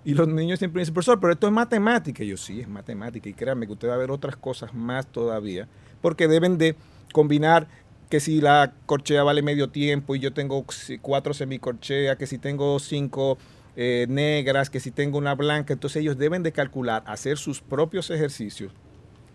Y 0.03 0.15
los 0.15 0.27
niños 0.27 0.59
siempre 0.59 0.81
dicen, 0.81 0.93
profesor, 0.93 1.17
pero 1.21 1.31
esto 1.31 1.47
es 1.47 1.53
matemática. 1.53 2.25
Y 2.25 2.27
yo, 2.27 2.35
sí, 2.35 2.59
es 2.59 2.67
matemática. 2.67 3.29
Y 3.29 3.33
créanme 3.33 3.67
que 3.67 3.71
usted 3.71 3.87
va 3.87 3.93
a 3.93 3.97
ver 3.97 4.11
otras 4.11 4.35
cosas 4.35 4.73
más 4.73 5.07
todavía, 5.07 5.69
porque 6.01 6.27
deben 6.27 6.57
de 6.57 6.75
combinar 7.13 7.69
que 8.09 8.19
si 8.19 8.41
la 8.41 8.73
corchea 8.85 9.23
vale 9.23 9.41
medio 9.41 9.69
tiempo 9.69 10.13
y 10.13 10.19
yo 10.19 10.33
tengo 10.33 10.65
cuatro 11.01 11.33
semicorcheas, 11.33 12.17
que 12.17 12.27
si 12.27 12.37
tengo 12.37 12.79
cinco 12.79 13.37
eh, 13.77 14.07
negras, 14.09 14.69
que 14.69 14.81
si 14.81 14.91
tengo 14.91 15.17
una 15.17 15.35
blanca, 15.35 15.71
entonces 15.71 16.01
ellos 16.01 16.17
deben 16.17 16.43
de 16.43 16.51
calcular, 16.51 17.01
hacer 17.05 17.37
sus 17.37 17.61
propios 17.61 18.09
ejercicios 18.09 18.73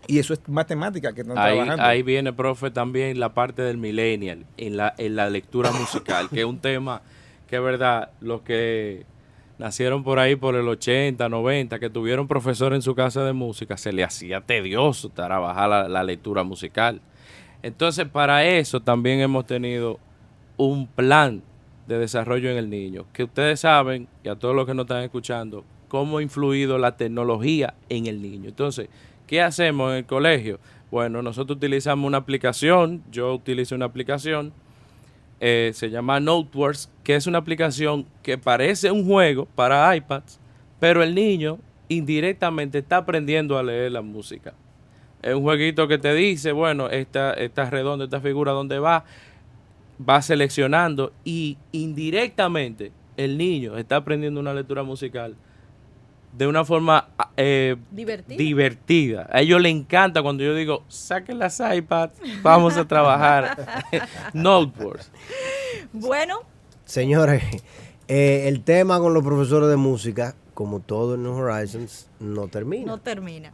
y 0.07 0.19
eso 0.19 0.33
es 0.33 0.41
matemática 0.47 1.13
que 1.13 1.21
están 1.21 1.37
ahí, 1.37 1.55
trabajando. 1.55 1.83
Ahí 1.83 2.03
viene, 2.03 2.33
profe, 2.33 2.71
también 2.71 3.19
la 3.19 3.33
parte 3.33 3.61
del 3.61 3.77
millennial 3.77 4.45
en 4.57 4.77
la, 4.77 4.93
en 4.97 5.15
la 5.15 5.29
lectura 5.29 5.71
musical, 5.71 6.29
que 6.29 6.39
es 6.41 6.45
un 6.45 6.59
tema 6.59 7.01
que 7.47 7.57
es 7.57 7.61
verdad, 7.61 8.09
los 8.19 8.41
que 8.41 9.05
nacieron 9.59 10.03
por 10.03 10.19
ahí 10.19 10.35
por 10.35 10.55
el 10.55 10.67
80, 10.67 11.29
90, 11.29 11.79
que 11.79 11.89
tuvieron 11.89 12.27
profesor 12.27 12.73
en 12.73 12.81
su 12.81 12.95
casa 12.95 13.23
de 13.23 13.33
música, 13.33 13.77
se 13.77 13.93
le 13.93 14.03
hacía 14.03 14.41
tedioso 14.41 15.09
trabajar 15.09 15.69
la, 15.69 15.87
la 15.87 16.03
lectura 16.03 16.43
musical. 16.43 16.99
Entonces, 17.61 18.07
para 18.07 18.43
eso 18.45 18.81
también 18.81 19.19
hemos 19.19 19.45
tenido 19.45 19.99
un 20.57 20.87
plan 20.87 21.41
de 21.87 21.97
desarrollo 21.97 22.49
en 22.49 22.57
el 22.57 22.69
niño, 22.69 23.05
que 23.13 23.23
ustedes 23.23 23.59
saben, 23.59 24.07
y 24.23 24.29
a 24.29 24.35
todos 24.35 24.55
los 24.55 24.65
que 24.65 24.73
nos 24.73 24.85
están 24.85 25.03
escuchando, 25.03 25.63
cómo 25.87 26.17
ha 26.17 26.21
influido 26.23 26.77
la 26.77 26.97
tecnología 26.97 27.75
en 27.89 28.07
el 28.07 28.21
niño. 28.21 28.49
Entonces, 28.49 28.89
¿Qué 29.27 29.41
hacemos 29.41 29.91
en 29.91 29.97
el 29.97 30.05
colegio? 30.05 30.59
Bueno, 30.91 31.21
nosotros 31.21 31.57
utilizamos 31.57 32.05
una 32.05 32.17
aplicación, 32.17 33.03
yo 33.11 33.33
utilizo 33.33 33.73
una 33.73 33.85
aplicación, 33.85 34.53
eh, 35.39 35.71
se 35.73 35.89
llama 35.89 36.19
Noteworks, 36.19 36.89
que 37.03 37.15
es 37.15 37.25
una 37.25 37.39
aplicación 37.39 38.05
que 38.21 38.37
parece 38.37 38.91
un 38.91 39.05
juego 39.05 39.45
para 39.55 39.95
iPads, 39.95 40.39
pero 40.79 41.01
el 41.01 41.15
niño 41.15 41.57
indirectamente 41.89 42.79
está 42.79 42.97
aprendiendo 42.97 43.57
a 43.57 43.63
leer 43.63 43.91
la 43.91 44.01
música. 44.01 44.53
Es 45.21 45.33
un 45.33 45.41
jueguito 45.41 45.87
que 45.87 45.97
te 45.97 46.13
dice, 46.13 46.51
bueno, 46.51 46.89
esta, 46.89 47.33
esta 47.33 47.69
redonda, 47.69 48.05
esta 48.05 48.19
figura, 48.19 48.51
¿dónde 48.51 48.79
va? 48.79 49.05
Va 50.07 50.21
seleccionando 50.21 51.13
y 51.23 51.57
indirectamente 51.71 52.91
el 53.15 53.37
niño 53.37 53.77
está 53.77 53.97
aprendiendo 53.97 54.39
una 54.39 54.53
lectura 54.53 54.83
musical 54.83 55.35
de 56.37 56.47
una 56.47 56.65
forma 56.65 57.09
eh, 57.37 57.75
divertida. 57.91 59.27
A 59.31 59.41
ellos 59.41 59.61
les 59.61 59.71
encanta 59.71 60.21
cuando 60.21 60.43
yo 60.43 60.55
digo, 60.55 60.83
saquen 60.87 61.39
las 61.39 61.59
iPads, 61.59 62.19
vamos 62.41 62.75
a 62.77 62.85
trabajar. 62.87 63.85
Notebooks. 64.33 65.11
Bueno. 65.91 66.39
Señores, 66.85 67.43
eh, 68.07 68.45
el 68.47 68.63
tema 68.63 68.99
con 68.99 69.13
los 69.13 69.23
profesores 69.23 69.69
de 69.69 69.77
música, 69.77 70.35
como 70.53 70.79
todo 70.79 71.15
en 71.15 71.23
New 71.23 71.33
Horizons, 71.33 72.07
no 72.19 72.47
termina. 72.47 72.85
No 72.85 72.97
termina. 72.99 73.51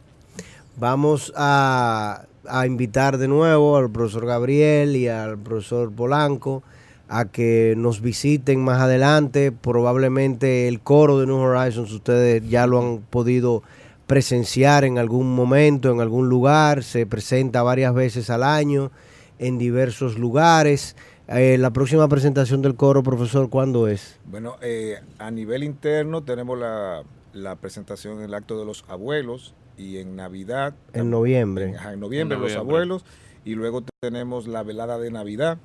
Vamos 0.76 1.32
a, 1.36 2.24
a 2.48 2.66
invitar 2.66 3.18
de 3.18 3.28
nuevo 3.28 3.76
al 3.76 3.90
profesor 3.90 4.26
Gabriel 4.26 4.96
y 4.96 5.08
al 5.08 5.38
profesor 5.38 5.92
Polanco 5.92 6.62
a 7.10 7.24
que 7.26 7.74
nos 7.76 8.00
visiten 8.00 8.62
más 8.62 8.80
adelante. 8.80 9.50
Probablemente 9.50 10.68
el 10.68 10.80
coro 10.80 11.18
de 11.18 11.26
New 11.26 11.36
Horizons 11.36 11.92
ustedes 11.92 12.48
ya 12.48 12.68
lo 12.68 12.80
han 12.80 12.98
podido 13.00 13.62
presenciar 14.06 14.84
en 14.84 14.96
algún 14.96 15.34
momento, 15.34 15.90
en 15.90 16.00
algún 16.00 16.28
lugar. 16.28 16.84
Se 16.84 17.06
presenta 17.06 17.64
varias 17.64 17.94
veces 17.94 18.30
al 18.30 18.44
año 18.44 18.92
en 19.40 19.58
diversos 19.58 20.18
lugares. 20.18 20.96
Eh, 21.26 21.58
la 21.58 21.72
próxima 21.72 22.08
presentación 22.08 22.62
del 22.62 22.76
coro, 22.76 23.02
profesor, 23.02 23.50
¿cuándo 23.50 23.88
es? 23.88 24.18
Bueno, 24.26 24.56
eh, 24.62 25.00
a 25.18 25.32
nivel 25.32 25.64
interno 25.64 26.22
tenemos 26.22 26.58
la, 26.58 27.56
presentación 27.60 28.18
en 28.18 28.24
el 28.24 28.34
acto 28.34 28.56
de 28.56 28.64
los 28.64 28.84
abuelos 28.86 29.54
y 29.76 29.98
en 29.98 30.14
Navidad. 30.14 30.74
En 30.92 31.10
noviembre. 31.10 31.74
En, 31.92 31.98
noviembre, 31.98 32.38
los 32.38 32.54
abuelos. 32.54 33.04
Y 33.44 33.54
luego 33.54 33.82
tenemos 34.00 34.46
la 34.46 34.62
velada 34.62 34.98
de 34.98 35.10
Navidad 35.10 35.58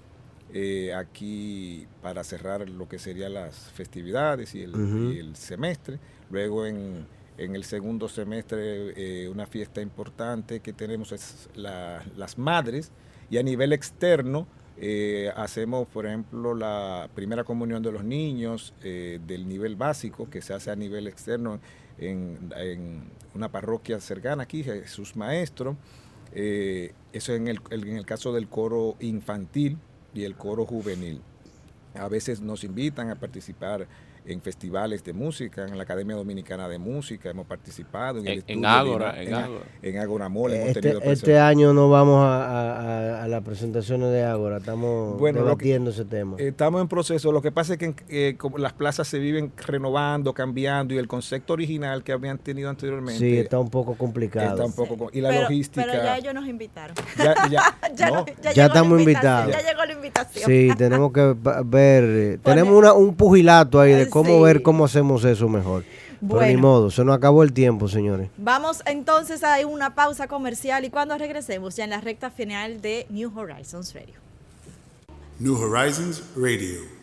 eh, 0.57 0.93
aquí 0.93 1.85
para 2.01 2.23
cerrar 2.23 2.69
lo 2.69 2.87
que 2.87 2.97
serían 2.97 3.33
las 3.33 3.71
festividades 3.71 4.55
y 4.55 4.63
el, 4.63 5.35
semestre. 5.35 5.99
Luego 6.29 6.65
en, 6.65 7.05
el 7.37 7.65
segundo 7.65 8.07
semestre 8.07 8.93
eh, 8.95 9.27
una 9.27 9.47
fiesta 9.47 9.81
importante 9.81 10.61
que 10.61 10.71
tenemos 10.71 11.11
es 11.11 11.49
las 11.55 12.37
madres 12.37 12.93
y 13.29 13.37
a 13.37 13.43
nivel 13.43 13.73
externo 13.73 14.47
eh, 14.77 15.29
hacemos, 15.35 15.89
por 15.89 16.05
ejemplo, 16.05 16.55
la 16.55 17.09
primera 17.13 17.43
comunión 17.43 17.83
de 17.83 17.91
los 17.91 18.05
niños 18.05 18.73
del 18.81 19.49
nivel 19.49 19.75
básico 19.75 20.29
que 20.29 20.41
se 20.41 20.53
hace 20.53 20.71
a 20.71 20.77
nivel 20.77 21.05
externo 21.07 21.59
en, 21.97 23.11
una 23.33 23.51
parroquia 23.51 23.99
cercana 23.99 24.43
aquí, 24.43 24.63
Jesús 24.63 25.17
Maestro. 25.17 25.75
eso 26.31 27.33
en 27.33 27.49
el, 27.49 27.59
en 27.71 27.97
el 27.97 28.05
caso 28.05 28.31
del 28.31 28.47
coro 28.47 28.95
infantil, 29.01 29.77
y 30.15 30.23
el 30.23 30.35
coro 30.35 30.65
juvenil. 30.65 31.21
A 31.93 32.07
veces 32.07 32.41
nos 32.41 32.63
invitan 32.63 33.09
a 33.11 33.15
participar 33.15 33.87
en 34.27 34.41
festivales 34.41 35.03
de 35.03 35.13
música, 35.13 35.65
en 35.65 35.77
la 35.77 35.83
Academia 35.83 36.15
Dominicana 36.15 36.67
de 36.67 36.77
Música, 36.79 37.29
hemos 37.29 37.45
participado 37.45 38.19
en 38.19 38.27
el 38.27 38.33
En- 38.33 38.39
estudio 38.39 38.57
en 38.59 38.65
Ágora, 38.65 39.21
en 39.21 39.27
en, 39.29 39.33
Ágora. 39.35 39.61
en 39.81 39.97
Ágora 39.99 40.29
Mall 40.29 40.53
hemos 40.53 40.67
Este, 40.69 40.81
tenido 40.81 41.01
este 41.01 41.39
año 41.39 41.73
no 41.73 41.89
vamos 41.89 42.23
a, 42.25 42.45
a- 42.45 42.75
a- 43.19 43.23
a 43.23 43.27
las 43.27 43.43
presentaciones 43.43 44.11
de 44.11 44.23
Ágora, 44.23 44.57
estamos 44.57 45.17
Bueno, 45.19 45.39
que- 45.39 45.43
debatiendo 45.45 45.89
ese 45.91 46.05
tema. 46.05 46.37
Estamos 46.39 46.81
en 46.81 46.87
proceso. 46.87 47.31
Lo 47.31 47.41
que 47.41 47.51
pasa 47.51 47.73
es 47.73 47.79
que 47.79 47.95
eh, 48.09 48.35
como 48.37 48.57
las 48.57 48.73
plazas 48.73 49.07
se 49.07 49.19
viven 49.19 49.51
renovando, 49.67 50.33
cambiando 50.33 50.93
y 50.93 50.97
el 50.97 51.07
concepto 51.07 51.53
original 51.53 52.03
que 52.03 52.11
habían 52.11 52.37
tenido 52.37 52.69
anteriormente 52.69 53.19
sí, 53.19 53.37
está 53.37 53.59
un 53.59 53.69
poco 53.69 53.95
complicado. 53.95 54.51
está 54.53 54.65
un 54.65 54.73
poco 54.73 54.97
con- 54.97 55.09
y 55.13 55.21
la 55.21 55.29
pero, 55.29 55.41
logística. 55.43 55.85
Pero 55.85 56.03
ya 56.03 56.17
ellos 56.17 56.33
nos 56.33 56.47
invitaron. 56.47 56.95
ya, 57.17 57.35
ya- 57.49 57.61
ya, 57.95 58.09
no, 58.11 58.25
ya 58.25 58.33
Ya 58.41 58.51
llegó 58.51 58.55
la 58.55 58.65
estamos 58.65 58.99
invitados. 58.99 59.51
Ya 59.53 59.61
llegó 59.71 59.85
la 59.85 59.93
invitación. 59.93 60.45
Sí, 60.45 60.69
tenemos 60.77 61.11
que 61.11 61.35
ver, 61.65 62.03
eh, 62.35 62.39
tenemos 62.43 62.73
una, 62.75 62.93
un 62.93 63.15
pugilato 63.15 63.79
ahí 63.79 63.93
de 63.93 64.09
cómo 64.15 64.37
sí. 64.37 64.43
ver 64.43 64.61
cómo 64.61 64.85
hacemos 64.85 65.23
eso 65.25 65.49
mejor. 65.49 65.83
Pero 66.21 66.39
ni 66.41 66.53
Bueno. 66.55 66.59
modo, 66.59 66.91
se 66.91 67.03
nos 67.03 67.15
acabó 67.15 67.43
el 67.43 67.51
tiempo, 67.51 67.87
señores. 67.89 68.29
Vamos 68.37 68.81
entonces 68.85 69.43
a 69.43 69.57
una 69.67 69.93
pausa 69.93 70.27
comercial 70.27 70.85
y 70.85 70.89
cuando 70.89 71.17
regresemos 71.17 71.75
ya 71.75 71.83
en 71.83 71.89
la 71.89 71.99
recta 72.01 72.29
final 72.31 72.81
de 72.81 73.05
New 73.09 73.31
Horizons 73.37 73.93
Radio. 73.93 74.15
New 75.39 75.55
Horizons 75.55 76.23
Radio. 76.37 76.94